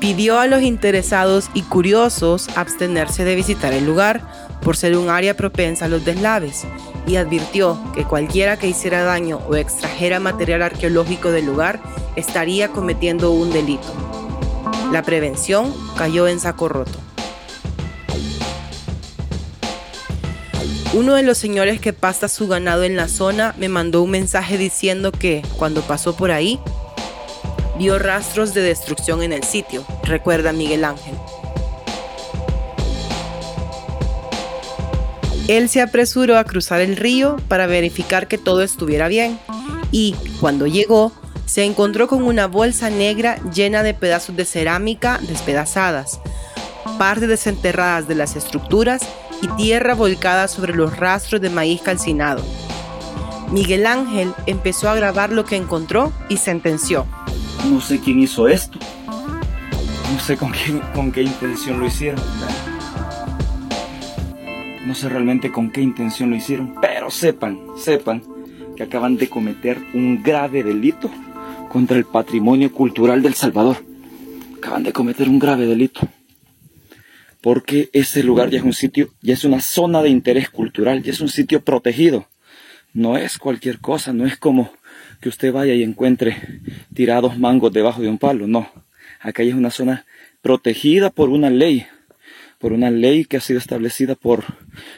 pidió 0.02 0.40
a 0.40 0.48
los 0.48 0.62
interesados 0.62 1.48
y 1.54 1.62
curiosos 1.62 2.48
abstenerse 2.56 3.22
de 3.22 3.36
visitar 3.36 3.72
el 3.72 3.86
lugar 3.86 4.20
por 4.60 4.76
ser 4.76 4.96
un 4.96 5.08
área 5.08 5.36
propensa 5.36 5.84
a 5.84 5.88
los 5.88 6.04
deslaves 6.04 6.64
y 7.06 7.14
advirtió 7.14 7.78
que 7.94 8.02
cualquiera 8.02 8.56
que 8.56 8.66
hiciera 8.66 9.04
daño 9.04 9.38
o 9.46 9.54
extrajera 9.54 10.18
material 10.18 10.62
arqueológico 10.62 11.30
del 11.30 11.46
lugar 11.46 11.80
estaría 12.16 12.66
cometiendo 12.66 13.30
un 13.30 13.52
delito. 13.52 13.86
La 14.90 15.04
prevención 15.04 15.72
cayó 15.96 16.26
en 16.26 16.40
saco 16.40 16.68
roto. 16.68 16.98
Uno 20.94 21.14
de 21.14 21.22
los 21.22 21.38
señores 21.38 21.80
que 21.80 21.92
pasta 21.92 22.26
su 22.26 22.48
ganado 22.48 22.82
en 22.82 22.96
la 22.96 23.06
zona 23.06 23.54
me 23.56 23.68
mandó 23.68 24.02
un 24.02 24.10
mensaje 24.10 24.58
diciendo 24.58 25.12
que, 25.12 25.42
cuando 25.56 25.80
pasó 25.82 26.16
por 26.16 26.32
ahí, 26.32 26.58
vio 27.82 27.98
rastros 27.98 28.54
de 28.54 28.60
destrucción 28.60 29.24
en 29.24 29.32
el 29.32 29.42
sitio, 29.42 29.84
recuerda 30.04 30.52
Miguel 30.52 30.84
Ángel. 30.84 31.16
Él 35.48 35.68
se 35.68 35.80
apresuró 35.80 36.38
a 36.38 36.44
cruzar 36.44 36.80
el 36.80 36.94
río 36.96 37.38
para 37.48 37.66
verificar 37.66 38.28
que 38.28 38.38
todo 38.38 38.62
estuviera 38.62 39.08
bien 39.08 39.36
y, 39.90 40.14
cuando 40.38 40.68
llegó, 40.68 41.10
se 41.44 41.64
encontró 41.64 42.06
con 42.06 42.22
una 42.22 42.46
bolsa 42.46 42.88
negra 42.88 43.40
llena 43.52 43.82
de 43.82 43.94
pedazos 43.94 44.36
de 44.36 44.44
cerámica 44.44 45.18
despedazadas, 45.20 46.20
partes 46.98 47.28
desenterradas 47.28 48.06
de 48.06 48.14
las 48.14 48.36
estructuras 48.36 49.02
y 49.42 49.48
tierra 49.56 49.96
volcada 49.96 50.46
sobre 50.46 50.72
los 50.72 50.96
rastros 50.96 51.40
de 51.40 51.50
maíz 51.50 51.82
calcinado. 51.82 52.44
Miguel 53.50 53.86
Ángel 53.86 54.32
empezó 54.46 54.88
a 54.88 54.94
grabar 54.94 55.32
lo 55.32 55.44
que 55.44 55.56
encontró 55.56 56.12
y 56.28 56.36
sentenció. 56.36 57.08
No 57.70 57.80
sé 57.80 58.00
quién 58.00 58.20
hizo 58.20 58.48
esto. 58.48 58.78
No 59.06 60.20
sé 60.20 60.36
con 60.36 60.52
qué, 60.52 60.80
con 60.94 61.12
qué 61.12 61.22
intención 61.22 61.78
lo 61.78 61.86
hicieron. 61.86 62.20
No 64.86 64.94
sé 64.94 65.08
realmente 65.08 65.52
con 65.52 65.70
qué 65.70 65.80
intención 65.80 66.30
lo 66.30 66.36
hicieron. 66.36 66.74
Pero 66.80 67.10
sepan, 67.10 67.60
sepan 67.76 68.22
que 68.76 68.82
acaban 68.82 69.16
de 69.16 69.28
cometer 69.28 69.78
un 69.94 70.22
grave 70.22 70.62
delito 70.62 71.10
contra 71.70 71.96
el 71.96 72.04
patrimonio 72.04 72.72
cultural 72.72 73.22
del 73.22 73.34
Salvador. 73.34 73.76
Acaban 74.58 74.82
de 74.82 74.92
cometer 74.92 75.28
un 75.28 75.38
grave 75.38 75.66
delito. 75.66 76.00
Porque 77.40 77.90
ese 77.92 78.22
lugar 78.22 78.50
ya 78.50 78.58
es 78.58 78.64
un 78.64 78.72
sitio, 78.72 79.10
ya 79.20 79.34
es 79.34 79.44
una 79.44 79.60
zona 79.60 80.02
de 80.02 80.10
interés 80.10 80.50
cultural, 80.50 81.02
ya 81.02 81.12
es 81.12 81.20
un 81.20 81.28
sitio 81.28 81.64
protegido. 81.64 82.28
No 82.92 83.16
es 83.16 83.38
cualquier 83.38 83.78
cosa, 83.78 84.12
no 84.12 84.26
es 84.26 84.36
como 84.36 84.72
que 85.22 85.28
usted 85.28 85.52
vaya 85.52 85.72
y 85.72 85.84
encuentre 85.84 86.36
tirados 86.92 87.38
mangos 87.38 87.72
debajo 87.72 88.02
de 88.02 88.08
un 88.08 88.18
palo. 88.18 88.48
No, 88.48 88.68
acá 89.20 89.44
es 89.44 89.54
una 89.54 89.70
zona 89.70 90.04
protegida 90.42 91.10
por 91.10 91.30
una 91.30 91.48
ley, 91.48 91.86
por 92.58 92.72
una 92.72 92.90
ley 92.90 93.24
que 93.24 93.36
ha 93.36 93.40
sido 93.40 93.60
establecida 93.60 94.16
por 94.16 94.44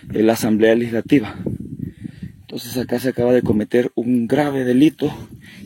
la 0.08 0.32
Asamblea 0.32 0.74
Legislativa. 0.74 1.36
Entonces 2.40 2.76
acá 2.78 2.98
se 2.98 3.10
acaba 3.10 3.34
de 3.34 3.42
cometer 3.42 3.92
un 3.94 4.26
grave 4.26 4.64
delito 4.64 5.14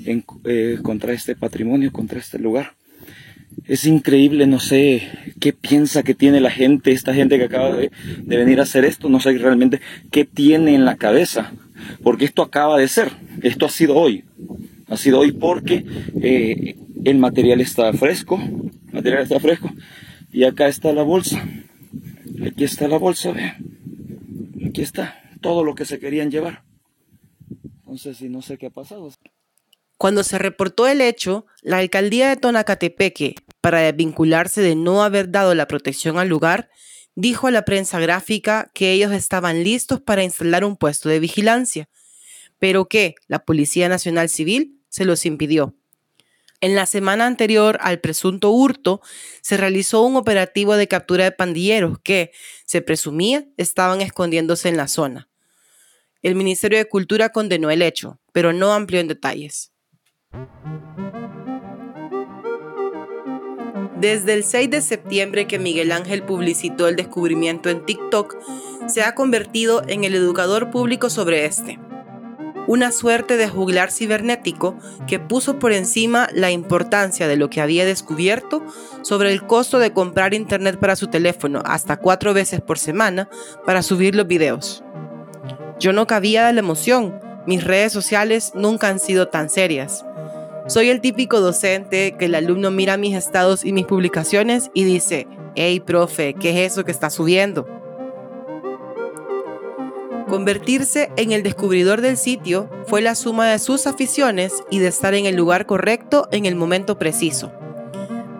eh, 0.04 0.78
contra 0.82 1.12
este 1.12 1.36
patrimonio, 1.36 1.92
contra 1.92 2.18
este 2.18 2.40
lugar. 2.40 2.72
Es 3.64 3.84
increíble, 3.84 4.46
no 4.48 4.58
sé 4.58 5.08
qué 5.38 5.52
piensa 5.52 6.02
que 6.02 6.14
tiene 6.14 6.40
la 6.40 6.50
gente, 6.50 6.90
esta 6.90 7.14
gente 7.14 7.38
que 7.38 7.44
acaba 7.44 7.76
de, 7.76 7.92
de 8.22 8.36
venir 8.36 8.58
a 8.58 8.64
hacer 8.64 8.84
esto, 8.84 9.08
no 9.08 9.20
sé 9.20 9.32
realmente 9.38 9.80
qué 10.10 10.24
tiene 10.24 10.74
en 10.74 10.84
la 10.84 10.96
cabeza 10.96 11.52
porque 12.02 12.24
esto 12.24 12.42
acaba 12.42 12.78
de 12.78 12.88
ser, 12.88 13.12
esto 13.42 13.66
ha 13.66 13.70
sido 13.70 13.96
hoy, 13.96 14.24
ha 14.88 14.96
sido 14.96 15.20
hoy 15.20 15.32
porque 15.32 15.84
eh, 16.22 16.76
el 17.04 17.18
material 17.18 17.60
está 17.60 17.92
fresco, 17.92 18.40
el 18.40 18.92
material 18.92 19.22
está 19.22 19.40
fresco, 19.40 19.70
y 20.32 20.44
acá 20.44 20.68
está 20.68 20.92
la 20.92 21.02
bolsa, 21.02 21.42
aquí 22.46 22.64
está 22.64 22.88
la 22.88 22.98
bolsa, 22.98 23.32
ve, 23.32 23.54
aquí 24.66 24.82
está 24.82 25.20
todo 25.40 25.64
lo 25.64 25.74
que 25.74 25.84
se 25.84 25.98
querían 25.98 26.30
llevar. 26.30 26.64
Entonces, 27.80 28.18
si 28.18 28.28
no 28.28 28.42
sé 28.42 28.58
qué 28.58 28.66
ha 28.66 28.70
pasado. 28.70 29.08
Cuando 29.96 30.22
se 30.22 30.38
reportó 30.38 30.86
el 30.86 31.00
hecho, 31.00 31.46
la 31.62 31.78
alcaldía 31.78 32.28
de 32.28 32.36
Tonacatepeque, 32.36 33.34
para 33.60 33.80
desvincularse 33.80 34.60
de 34.60 34.76
no 34.76 35.02
haber 35.02 35.30
dado 35.30 35.54
la 35.54 35.66
protección 35.66 36.18
al 36.18 36.28
lugar, 36.28 36.70
dijo 37.20 37.48
a 37.48 37.50
la 37.50 37.64
prensa 37.64 37.98
gráfica 37.98 38.70
que 38.74 38.92
ellos 38.92 39.10
estaban 39.10 39.64
listos 39.64 40.00
para 40.00 40.22
instalar 40.22 40.64
un 40.64 40.76
puesto 40.76 41.08
de 41.08 41.18
vigilancia, 41.18 41.88
pero 42.60 42.84
que 42.84 43.16
la 43.26 43.40
Policía 43.40 43.88
Nacional 43.88 44.28
Civil 44.28 44.80
se 44.88 45.04
los 45.04 45.26
impidió. 45.26 45.74
En 46.60 46.76
la 46.76 46.86
semana 46.86 47.26
anterior 47.26 47.76
al 47.80 47.98
presunto 47.98 48.50
hurto, 48.50 49.00
se 49.42 49.56
realizó 49.56 50.02
un 50.02 50.14
operativo 50.14 50.76
de 50.76 50.86
captura 50.86 51.24
de 51.24 51.32
pandilleros 51.32 51.98
que, 52.04 52.30
se 52.64 52.82
presumía, 52.82 53.44
estaban 53.56 54.00
escondiéndose 54.00 54.68
en 54.68 54.76
la 54.76 54.86
zona. 54.86 55.28
El 56.22 56.36
Ministerio 56.36 56.78
de 56.78 56.88
Cultura 56.88 57.30
condenó 57.30 57.72
el 57.72 57.82
hecho, 57.82 58.20
pero 58.30 58.52
no 58.52 58.72
amplió 58.72 59.00
en 59.00 59.08
detalles. 59.08 59.72
Desde 64.00 64.34
el 64.34 64.44
6 64.44 64.70
de 64.70 64.80
septiembre 64.80 65.48
que 65.48 65.58
Miguel 65.58 65.90
Ángel 65.90 66.22
publicitó 66.22 66.86
el 66.86 66.94
descubrimiento 66.94 67.68
en 67.68 67.84
TikTok, 67.84 68.36
se 68.86 69.02
ha 69.02 69.16
convertido 69.16 69.82
en 69.88 70.04
el 70.04 70.14
educador 70.14 70.70
público 70.70 71.10
sobre 71.10 71.46
este. 71.46 71.80
una 72.68 72.92
suerte 72.92 73.38
de 73.38 73.48
juglar 73.48 73.90
cibernético 73.90 74.76
que 75.06 75.18
puso 75.18 75.58
por 75.58 75.72
encima 75.72 76.28
la 76.34 76.50
importancia 76.50 77.26
de 77.26 77.36
lo 77.36 77.48
que 77.48 77.62
había 77.62 77.86
descubierto 77.86 78.62
sobre 79.00 79.32
el 79.32 79.46
costo 79.46 79.78
de 79.78 79.94
comprar 79.94 80.34
internet 80.34 80.78
para 80.78 80.94
su 80.94 81.06
teléfono 81.06 81.62
hasta 81.64 81.96
cuatro 81.96 82.34
veces 82.34 82.60
por 82.60 82.78
semana 82.78 83.30
para 83.64 83.82
subir 83.82 84.14
los 84.14 84.26
videos. 84.26 84.84
Yo 85.80 85.94
no 85.94 86.06
cabía 86.06 86.46
de 86.46 86.52
la 86.52 86.60
emoción, 86.60 87.18
mis 87.46 87.64
redes 87.64 87.90
sociales 87.90 88.52
nunca 88.54 88.88
han 88.88 88.98
sido 88.98 89.28
tan 89.28 89.48
serias. 89.48 90.04
Soy 90.68 90.90
el 90.90 91.00
típico 91.00 91.40
docente 91.40 92.14
que 92.18 92.26
el 92.26 92.34
alumno 92.34 92.70
mira 92.70 92.98
mis 92.98 93.16
estados 93.16 93.64
y 93.64 93.72
mis 93.72 93.86
publicaciones 93.86 94.70
y 94.74 94.84
dice, 94.84 95.26
hey 95.54 95.80
profe, 95.80 96.34
¿qué 96.34 96.50
es 96.50 96.72
eso 96.72 96.84
que 96.84 96.90
está 96.90 97.08
subiendo? 97.08 97.66
Convertirse 100.28 101.10
en 101.16 101.32
el 101.32 101.42
descubridor 101.42 102.02
del 102.02 102.18
sitio 102.18 102.68
fue 102.86 103.00
la 103.00 103.14
suma 103.14 103.48
de 103.48 103.58
sus 103.58 103.86
aficiones 103.86 104.52
y 104.70 104.78
de 104.78 104.88
estar 104.88 105.14
en 105.14 105.24
el 105.24 105.36
lugar 105.36 105.64
correcto 105.64 106.28
en 106.32 106.44
el 106.44 106.54
momento 106.54 106.98
preciso. 106.98 107.50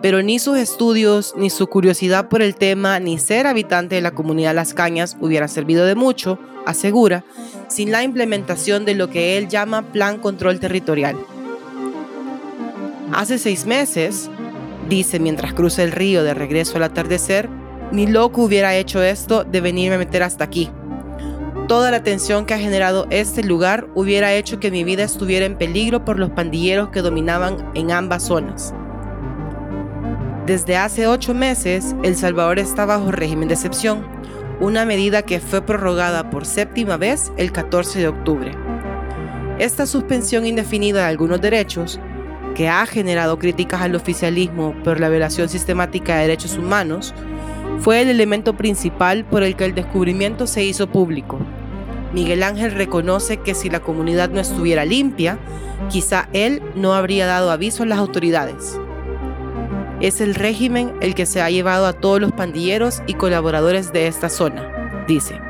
Pero 0.03 0.21
ni 0.21 0.37
sus 0.37 0.59
estudios, 0.59 1.33
ni 1.35 1.49
su 1.49 1.65
curiosidad 1.65 2.29
por 2.29 2.43
el 2.43 2.53
tema, 2.53 2.99
ni 2.99 3.17
ser 3.17 3.47
habitante 3.47 3.95
de 3.95 4.01
la 4.01 4.11
comunidad 4.11 4.53
Las 4.53 4.75
Cañas 4.75 5.17
hubiera 5.19 5.47
servido 5.47 5.83
de 5.83 5.95
mucho, 5.95 6.37
asegura, 6.67 7.25
sin 7.69 7.91
la 7.91 8.03
implementación 8.03 8.85
de 8.85 8.93
lo 8.93 9.09
que 9.09 9.35
él 9.39 9.47
llama 9.47 9.91
Plan 9.91 10.19
Control 10.19 10.59
Territorial. 10.59 11.17
Hace 13.13 13.37
seis 13.37 13.65
meses, 13.65 14.29
dice 14.87 15.19
mientras 15.19 15.53
cruza 15.53 15.83
el 15.83 15.91
río 15.91 16.23
de 16.23 16.33
regreso 16.33 16.77
al 16.77 16.83
atardecer, 16.83 17.49
ni 17.91 18.07
loco 18.07 18.43
hubiera 18.43 18.75
hecho 18.75 19.01
esto 19.01 19.43
de 19.43 19.61
venirme 19.61 19.95
a 19.95 19.99
meter 19.99 20.21
hasta 20.23 20.43
aquí 20.43 20.69
Toda 21.69 21.91
la 21.91 22.01
tensión 22.01 22.47
que 22.47 22.55
ha 22.55 22.57
generado 22.57 23.05
este 23.11 23.43
lugar 23.43 23.89
hubiera 23.93 24.33
hecho 24.33 24.59
que 24.59 24.71
mi 24.71 24.83
vida 24.83 25.03
estuviera 25.03 25.45
en 25.45 25.55
peligro 25.55 26.03
por 26.03 26.17
los 26.17 26.31
pandilleros 26.31 26.89
que 26.89 27.03
dominaban 27.03 27.69
en 27.75 27.91
ambas 27.91 28.23
zonas. 28.23 28.73
Desde 30.47 30.77
hace 30.77 31.05
ocho 31.05 31.35
meses, 31.35 31.95
El 32.01 32.15
Salvador 32.15 32.57
está 32.57 32.87
bajo 32.87 33.11
régimen 33.11 33.49
de 33.49 33.53
excepción, 33.53 34.03
una 34.59 34.83
medida 34.83 35.21
que 35.21 35.39
fue 35.39 35.61
prorrogada 35.61 36.31
por 36.31 36.47
séptima 36.47 36.97
vez 36.97 37.31
el 37.37 37.51
14 37.51 37.99
de 37.99 38.07
octubre. 38.07 38.51
Esta 39.59 39.85
suspensión 39.85 40.47
indefinida 40.47 41.01
de 41.01 41.09
algunos 41.09 41.39
derechos, 41.39 41.99
que 42.55 42.69
ha 42.69 42.85
generado 42.85 43.39
críticas 43.39 43.81
al 43.81 43.95
oficialismo 43.95 44.73
por 44.83 44.99
la 44.99 45.09
violación 45.09 45.49
sistemática 45.49 46.15
de 46.15 46.21
derechos 46.21 46.57
humanos, 46.57 47.13
fue 47.79 48.01
el 48.01 48.09
elemento 48.09 48.55
principal 48.57 49.25
por 49.25 49.43
el 49.43 49.55
que 49.55 49.65
el 49.65 49.75
descubrimiento 49.75 50.47
se 50.47 50.63
hizo 50.63 50.87
público 50.87 51.39
Miguel 52.13 52.41
Ángel 52.43 52.71
reconoce 52.71 53.37
que 53.37 53.53
si 53.53 53.69
la 53.69 53.81
comunidad 53.81 54.29
no 54.29 54.39
estuviera 54.39 54.85
limpia, 54.85 55.37
quizá 55.89 56.27
él 56.33 56.61
no 56.75 56.93
habría 56.93 57.25
dado 57.25 57.51
aviso 57.51 57.83
a 57.83 57.85
las 57.85 57.99
autoridades. 57.99 58.79
Es 60.01 60.21
el 60.21 60.33
régimen 60.33 60.93
el 61.01 61.13
que 61.13 61.25
se 61.25 61.41
ha 61.41 61.49
llevado 61.49 61.85
a 61.85 61.93
todos 61.93 62.19
los 62.19 62.31
pandilleros 62.31 63.03
y 63.05 63.13
colaboradores 63.13 63.91
de 63.91 64.07
esta 64.07 64.29
zona, 64.29 65.03
dice. 65.07 65.48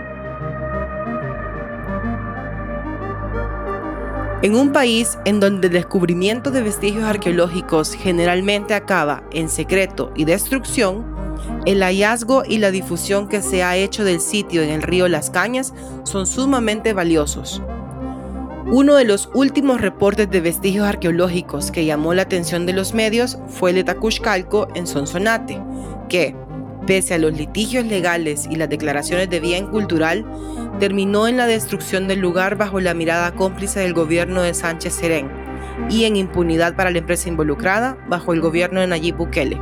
En 4.42 4.56
un 4.56 4.72
país 4.72 5.18
en 5.26 5.42
donde 5.42 5.68
el 5.68 5.74
descubrimiento 5.74 6.50
de 6.50 6.62
vestigios 6.62 7.04
arqueológicos 7.04 7.94
generalmente 7.94 8.74
acaba 8.74 9.22
en 9.34 9.50
secreto 9.50 10.14
y 10.16 10.24
destrucción, 10.24 11.06
el 11.66 11.84
hallazgo 11.84 12.44
y 12.48 12.60
la 12.60 12.72
difusión 12.72 13.28
que 13.28 13.42
se 13.42 13.64
ha 13.64 13.76
hecho 13.76 14.06
del 14.06 14.22
sitio 14.22 14.62
en 14.62 14.70
el 14.70 14.82
río 14.82 15.10
Las 15.10 15.30
Cañas 15.30 15.74
son 16.04 16.26
sumamente 16.26 16.94
valiosos. 16.94 17.62
Uno 18.68 18.96
de 18.96 19.04
los 19.04 19.30
últimos 19.34 19.82
reportes 19.82 20.30
de 20.30 20.40
vestigios 20.40 20.88
arqueológicos 20.88 21.70
que 21.70 21.84
llamó 21.84 22.14
la 22.14 22.22
atención 22.22 22.66
de 22.66 22.72
los 22.72 22.94
medios 22.94 23.38
fue 23.50 23.72
el 23.72 23.78
de 23.78 23.84
Tacushcalco 23.84 24.70
en 24.74 24.88
Sonsonate, 24.88 25.62
que, 26.08 26.34
pese 26.90 27.14
a 27.14 27.20
los 27.20 27.34
litigios 27.34 27.86
legales 27.86 28.48
y 28.50 28.56
las 28.56 28.68
declaraciones 28.68 29.30
de 29.30 29.40
bien 29.40 29.68
cultural, 29.68 30.26
terminó 30.80 31.28
en 31.28 31.38
la 31.38 31.46
destrucción 31.46 32.08
del 32.08 32.18
lugar 32.18 32.56
bajo 32.56 32.80
la 32.80 32.96
mirada 32.96 33.32
cómplice 33.36 33.80
del 33.82 33.94
gobierno 33.94 34.42
de 34.42 34.56
Sánchez 34.56 34.96
Serén 34.96 35.30
y 35.92 36.06
en 36.06 36.16
impunidad 36.16 36.76
para 36.76 36.90
la 36.90 36.98
empresa 36.98 37.30
involucrada 37.30 37.96
bajo 38.08 38.34
el 38.34 38.42
gobierno 38.42 38.80
de 38.82 38.88
Nayib 38.88 39.18
Bukele. 39.18 39.62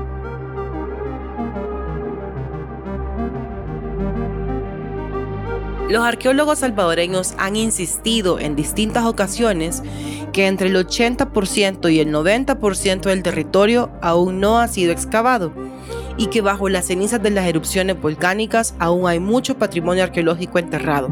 Los 5.90 6.06
arqueólogos 6.06 6.60
salvadoreños 6.60 7.34
han 7.38 7.58
insistido 7.58 8.40
en 8.40 8.56
distintas 8.56 9.04
ocasiones 9.04 9.84
que 10.32 10.48
entre 10.48 10.70
el 10.70 10.78
80% 10.78 11.92
y 11.92 12.00
el 12.00 12.08
90% 12.14 13.02
del 13.02 13.22
territorio 13.22 13.90
aún 14.02 14.40
no 14.40 14.60
ha 14.60 14.70
sido 14.70 14.94
excavado 14.94 15.52
y 16.18 16.28
que 16.28 16.42
bajo 16.42 16.70
las 16.70 16.88
cenizas 16.88 17.22
de 17.22 17.30
las 17.30 17.48
erupciones 17.48 18.00
volcánicas 18.02 18.76
aún 18.80 19.08
hay 19.08 19.20
mucho 19.20 19.58
patrimonio 19.58 20.04
arqueológico 20.04 20.60
enterrado. 20.60 21.10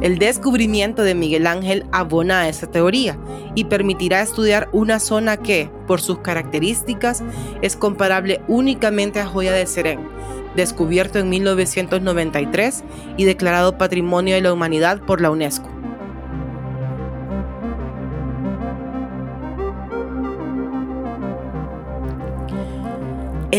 El 0.00 0.18
descubrimiento 0.18 1.02
de 1.02 1.14
Miguel 1.14 1.46
Ángel 1.46 1.84
abona 1.92 2.40
a 2.40 2.48
esa 2.48 2.66
teoría 2.70 3.18
y 3.54 3.64
permitirá 3.64 4.22
estudiar 4.22 4.70
una 4.72 4.98
zona 4.98 5.36
que, 5.36 5.70
por 5.86 6.00
sus 6.00 6.18
características, 6.20 7.22
es 7.60 7.76
comparable 7.76 8.40
únicamente 8.48 9.20
a 9.20 9.26
Joya 9.26 9.52
de 9.52 9.66
Serén, 9.66 10.00
descubierto 10.56 11.18
en 11.18 11.28
1993 11.28 12.82
y 13.18 13.24
declarado 13.24 13.76
Patrimonio 13.76 14.34
de 14.34 14.40
la 14.40 14.52
Humanidad 14.54 15.02
por 15.02 15.20
la 15.20 15.30
UNESCO. 15.30 15.68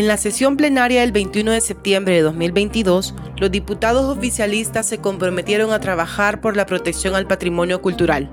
En 0.02 0.08
la 0.08 0.16
sesión 0.16 0.56
plenaria 0.56 1.02
del 1.02 1.12
21 1.12 1.52
de 1.52 1.60
septiembre 1.60 2.16
de 2.16 2.22
2022, 2.22 3.14
los 3.36 3.52
diputados 3.52 4.04
oficialistas 4.16 4.84
se 4.84 4.98
comprometieron 4.98 5.72
a 5.72 5.78
trabajar 5.78 6.40
por 6.40 6.56
la 6.56 6.66
protección 6.66 7.14
al 7.14 7.28
patrimonio 7.28 7.80
cultural. 7.80 8.28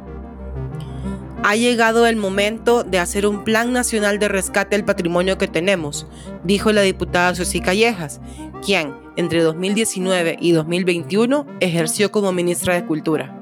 Ha 1.44 1.56
llegado 1.56 2.08
el 2.08 2.16
momento 2.16 2.84
de 2.84 2.98
hacer 2.98 3.28
un 3.28 3.44
plan 3.44 3.72
nacional 3.72 4.18
de 4.18 4.30
rescate 4.30 4.78
del 4.78 4.84
patrimonio 4.84 5.38
que 5.38 5.48
tenemos, 5.48 6.08
dijo 6.44 6.72
la 6.72 6.82
diputada 6.82 7.36
Susi 7.36 7.62
Callejas, 7.62 8.20
quien 8.66 8.96
entre 9.16 9.44
2019 9.44 10.38
y 10.42 10.54
2021 10.54 11.46
ejerció 11.60 12.12
como 12.12 12.32
ministra 12.32 12.74
de 12.74 12.86
Cultura. 12.88 13.39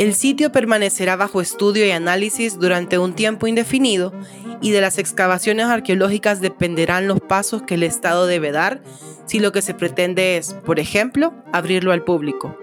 El 0.00 0.14
sitio 0.14 0.50
permanecerá 0.50 1.14
bajo 1.14 1.42
estudio 1.42 1.84
y 1.84 1.90
análisis 1.90 2.58
durante 2.58 2.96
un 2.96 3.14
tiempo 3.14 3.46
indefinido 3.46 4.14
y 4.62 4.70
de 4.70 4.80
las 4.80 4.96
excavaciones 4.96 5.66
arqueológicas 5.66 6.40
dependerán 6.40 7.06
los 7.06 7.20
pasos 7.20 7.64
que 7.64 7.74
el 7.74 7.82
Estado 7.82 8.26
debe 8.26 8.50
dar 8.50 8.82
si 9.26 9.40
lo 9.40 9.52
que 9.52 9.60
se 9.60 9.74
pretende 9.74 10.38
es, 10.38 10.54
por 10.64 10.80
ejemplo, 10.80 11.34
abrirlo 11.52 11.92
al 11.92 12.02
público. 12.02 12.56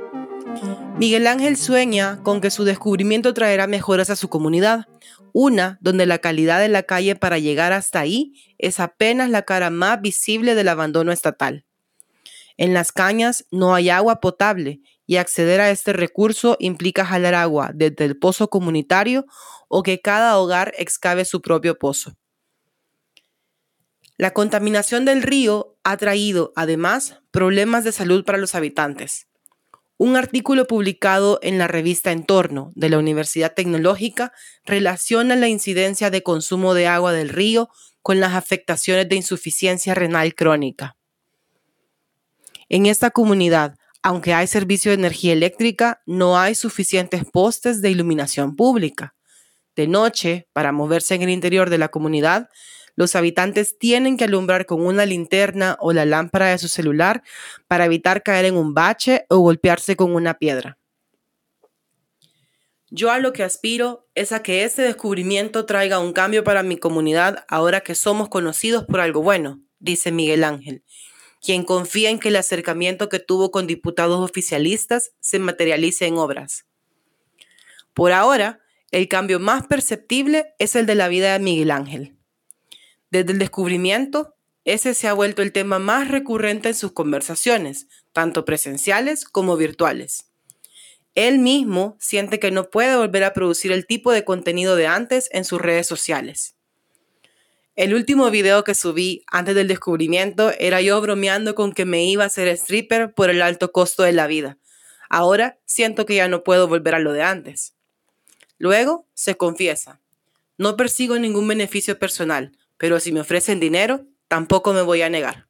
Miguel 0.98 1.28
Ángel 1.28 1.58
sueña 1.58 2.24
con 2.24 2.42
que 2.42 2.50
su 2.50 2.64
descubrimiento 2.64 3.36
traerá 3.36 3.68
mejoras 3.68 4.10
a 4.10 4.16
su 4.16 4.30
comunidad, 4.30 4.88
una 5.32 5.78
donde 5.80 6.08
la 6.08 6.18
calidad 6.18 6.60
de 6.60 6.70
la 6.70 6.82
calle 6.82 7.16
para 7.16 7.38
llegar 7.38 7.72
hasta 7.72 8.00
ahí 8.00 8.34
es 8.58 8.80
apenas 8.80 9.30
la 9.30 9.44
cara 9.44 9.70
más 9.70 10.02
visible 10.02 10.56
del 10.56 10.70
abandono 10.70 11.12
estatal. 11.12 11.66
En 12.58 12.74
las 12.74 12.92
cañas 12.92 13.46
no 13.52 13.76
hay 13.76 13.92
agua 13.92 14.22
potable 14.22 14.82
y 15.08 15.16
acceder 15.16 15.62
a 15.62 15.72
este 15.72 15.94
recurso 15.94 16.58
implica 16.60 17.06
jalar 17.06 17.34
agua 17.34 17.72
desde 17.74 18.06
el 18.06 18.20
pozo 18.20 18.50
comunitario 18.50 19.26
o 19.70 19.82
que 19.82 20.02
cada 20.02 20.38
hogar 20.38 20.74
excave 20.78 21.26
su 21.26 21.42
propio 21.42 21.80
pozo. 21.80 22.16
La 24.18 24.32
contaminación 24.32 25.06
del 25.06 25.24
río 25.24 25.78
ha 25.84 25.96
traído, 25.96 26.52
además, 26.56 27.22
problemas 27.32 27.84
de 27.84 27.92
salud 27.92 28.26
para 28.26 28.38
los 28.38 28.56
habitantes. 28.56 29.28
Un 29.98 30.16
artículo 30.16 30.68
publicado 30.68 31.40
en 31.42 31.58
la 31.58 31.68
revista 31.68 32.12
Entorno 32.12 32.72
de 32.76 32.90
la 32.90 32.98
Universidad 32.98 33.54
Tecnológica 33.54 34.34
relaciona 34.66 35.36
la 35.36 35.48
incidencia 35.48 36.10
de 36.10 36.22
consumo 36.22 36.74
de 36.74 36.88
agua 36.88 37.14
del 37.14 37.30
río 37.30 37.70
con 38.02 38.20
las 38.20 38.34
afectaciones 38.34 39.08
de 39.08 39.16
insuficiencia 39.16 39.94
renal 39.94 40.36
crónica. 40.36 40.98
En 42.70 42.86
esta 42.86 43.12
comunidad, 43.12 43.77
aunque 44.04 44.34
hay 44.34 44.48
servicio 44.48 44.92
de 44.92 44.96
energía 44.96 45.34
eléctrica, 45.34 46.02
no 46.06 46.40
hay 46.40 46.56
suficientes 46.56 47.24
postes 47.26 47.82
de 47.82 47.92
iluminación 47.92 48.56
pública. 48.56 49.16
De 49.76 49.88
noche, 49.88 50.48
para 50.54 50.72
moverse 50.72 51.16
en 51.16 51.22
el 51.22 51.30
interior 51.30 51.70
de 51.70 51.78
la 51.78 51.90
comunidad, 51.90 52.50
los 52.96 53.16
habitantes 53.16 53.78
tienen 53.78 54.18
que 54.18 54.24
alumbrar 54.24 54.66
con 54.66 54.84
una 54.84 55.06
linterna 55.06 55.78
o 55.80 55.94
la 55.94 56.04
lámpara 56.04 56.48
de 56.48 56.58
su 56.58 56.68
celular 56.68 57.22
para 57.68 57.86
evitar 57.86 58.24
caer 58.24 58.46
en 58.46 58.58
un 58.58 58.74
bache 58.74 59.26
o 59.30 59.38
golpearse 59.38 59.96
con 59.96 60.16
una 60.16 60.34
piedra. 60.34 60.80
Yo 62.90 63.12
a 63.12 63.20
lo 63.20 63.34
que 63.34 63.44
aspiro 63.44 64.08
es 64.16 64.32
a 64.32 64.42
que 64.42 64.64
este 64.64 64.82
descubrimiento 64.82 65.66
traiga 65.66 66.00
un 66.00 66.14
cambio 66.14 66.44
para 66.44 66.64
mi 66.64 66.78
comunidad 66.78 67.46
ahora 67.48 67.82
que 67.82 67.96
somos 67.96 68.30
conocidos 68.30 68.86
por 68.86 69.02
algo 69.02 69.22
bueno, 69.22 69.62
dice 69.80 70.12
Miguel 70.12 70.44
Ángel, 70.44 70.84
quien 71.42 71.64
confía 71.64 72.10
en 72.10 72.20
que 72.20 72.30
el 72.30 72.36
acercamiento 72.36 73.10
que 73.10 73.20
tuvo 73.20 73.52
con 73.52 73.68
diputados 73.68 74.20
oficialistas 74.20 75.12
se 75.20 75.40
materialice 75.40 76.06
en 76.06 76.18
obras. 76.18 76.66
Por 77.94 78.12
ahora, 78.12 78.60
el 78.92 79.08
cambio 79.08 79.40
más 79.40 79.66
perceptible 79.68 80.54
es 80.60 80.76
el 80.76 80.86
de 80.86 80.96
la 80.96 81.08
vida 81.08 81.34
de 81.34 81.40
Miguel 81.40 81.72
Ángel. 81.72 82.16
Desde 83.10 83.32
el 83.32 83.40
descubrimiento, 83.40 84.36
ese 84.66 84.94
se 84.94 85.08
ha 85.08 85.14
vuelto 85.14 85.42
el 85.42 85.54
tema 85.54 85.80
más 85.80 86.10
recurrente 86.10 86.68
en 86.68 86.76
sus 86.76 86.92
conversaciones, 86.92 87.88
tanto 88.12 88.44
presenciales 88.44 89.24
como 89.24 89.56
virtuales. 89.56 90.26
Él 91.16 91.40
mismo 91.40 91.96
siente 92.00 92.40
que 92.40 92.52
no 92.52 92.70
puede 92.70 92.96
volver 92.98 93.24
a 93.24 93.34
producir 93.34 93.72
el 93.72 93.88
tipo 93.88 94.12
de 94.12 94.26
contenido 94.26 94.76
de 94.76 94.88
antes 94.88 95.30
en 95.32 95.46
sus 95.46 95.62
redes 95.62 95.88
sociales. 95.88 96.57
El 97.78 97.94
último 97.94 98.32
video 98.32 98.64
que 98.64 98.74
subí 98.74 99.24
antes 99.28 99.54
del 99.54 99.68
descubrimiento 99.68 100.52
era 100.58 100.82
yo 100.82 101.00
bromeando 101.00 101.54
con 101.54 101.74
que 101.74 101.86
me 101.86 102.06
iba 102.06 102.26
a 102.26 102.30
ser 102.30 102.48
stripper 102.48 103.14
por 103.14 103.30
el 103.30 103.40
alto 103.40 103.72
costo 103.72 104.02
de 104.02 104.14
la 104.14 104.26
vida. 104.26 104.58
Ahora 105.10 105.60
siento 105.66 106.08
que 106.08 106.16
ya 106.16 106.28
no 106.28 106.44
puedo 106.44 106.68
volver 106.68 106.96
a 106.96 107.00
lo 107.00 107.14
de 107.14 107.22
antes. 107.22 107.76
Luego 108.58 109.06
se 109.14 109.38
confiesa, 109.38 110.02
no 110.58 110.76
persigo 110.76 111.20
ningún 111.20 111.48
beneficio 111.48 112.00
personal, 112.00 112.58
pero 112.78 113.00
si 113.00 113.12
me 113.12 113.20
ofrecen 113.20 113.60
dinero, 113.60 114.08
tampoco 114.28 114.74
me 114.74 114.82
voy 114.82 115.04
a 115.04 115.10
negar. 115.12 115.46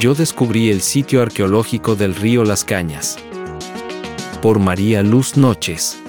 Yo 0.00 0.16
descubrí 0.16 0.72
el 0.72 0.80
sitio 0.80 1.22
arqueológico 1.22 1.94
del 1.94 2.16
río 2.16 2.42
Las 2.42 2.64
Cañas. 2.64 3.16
Por 4.42 4.58
María 4.58 5.04
Luz 5.04 5.36
Noches. 5.36 6.02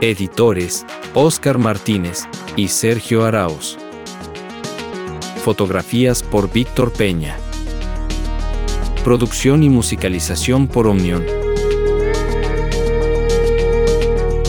Editores, 0.00 0.86
Óscar 1.12 1.58
Martínez 1.58 2.22
y 2.56 2.68
Sergio 2.68 3.26
Arauz. 3.26 3.76
Fotografías 5.44 6.22
por 6.22 6.50
Víctor 6.50 6.90
Peña. 6.90 7.36
Producción 9.04 9.62
y 9.62 9.68
musicalización 9.68 10.68
por 10.68 10.86
Omnion. 10.86 11.22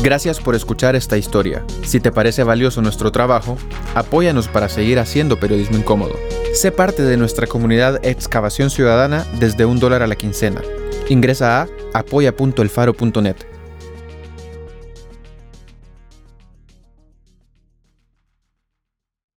Gracias 0.02 0.40
por 0.40 0.56
escuchar 0.56 0.96
esta 0.96 1.18
historia. 1.18 1.66
Si 1.84 2.00
te 2.00 2.14
parece 2.14 2.44
valioso 2.44 2.82
nuestro 2.82 3.12
trabajo, 3.12 3.58
apóyanos 3.94 4.48
para 4.48 4.70
seguir 4.70 5.00
haciendo 5.00 5.38
periodismo 5.38 5.76
incómodo. 5.76 6.16
Sé 6.54 6.72
parte 6.72 7.04
de 7.04 7.18
nuestra 7.18 7.46
comunidad 7.46 8.00
Excavación 8.06 8.70
Ciudadana 8.70 9.26
desde 9.38 9.66
un 9.66 9.80
dólar 9.80 10.02
a 10.02 10.08
la 10.08 10.16
quincena. 10.16 10.62
Ingresa 11.10 11.64
a 11.64 11.68
apoya.elfaro.net. 11.94 13.61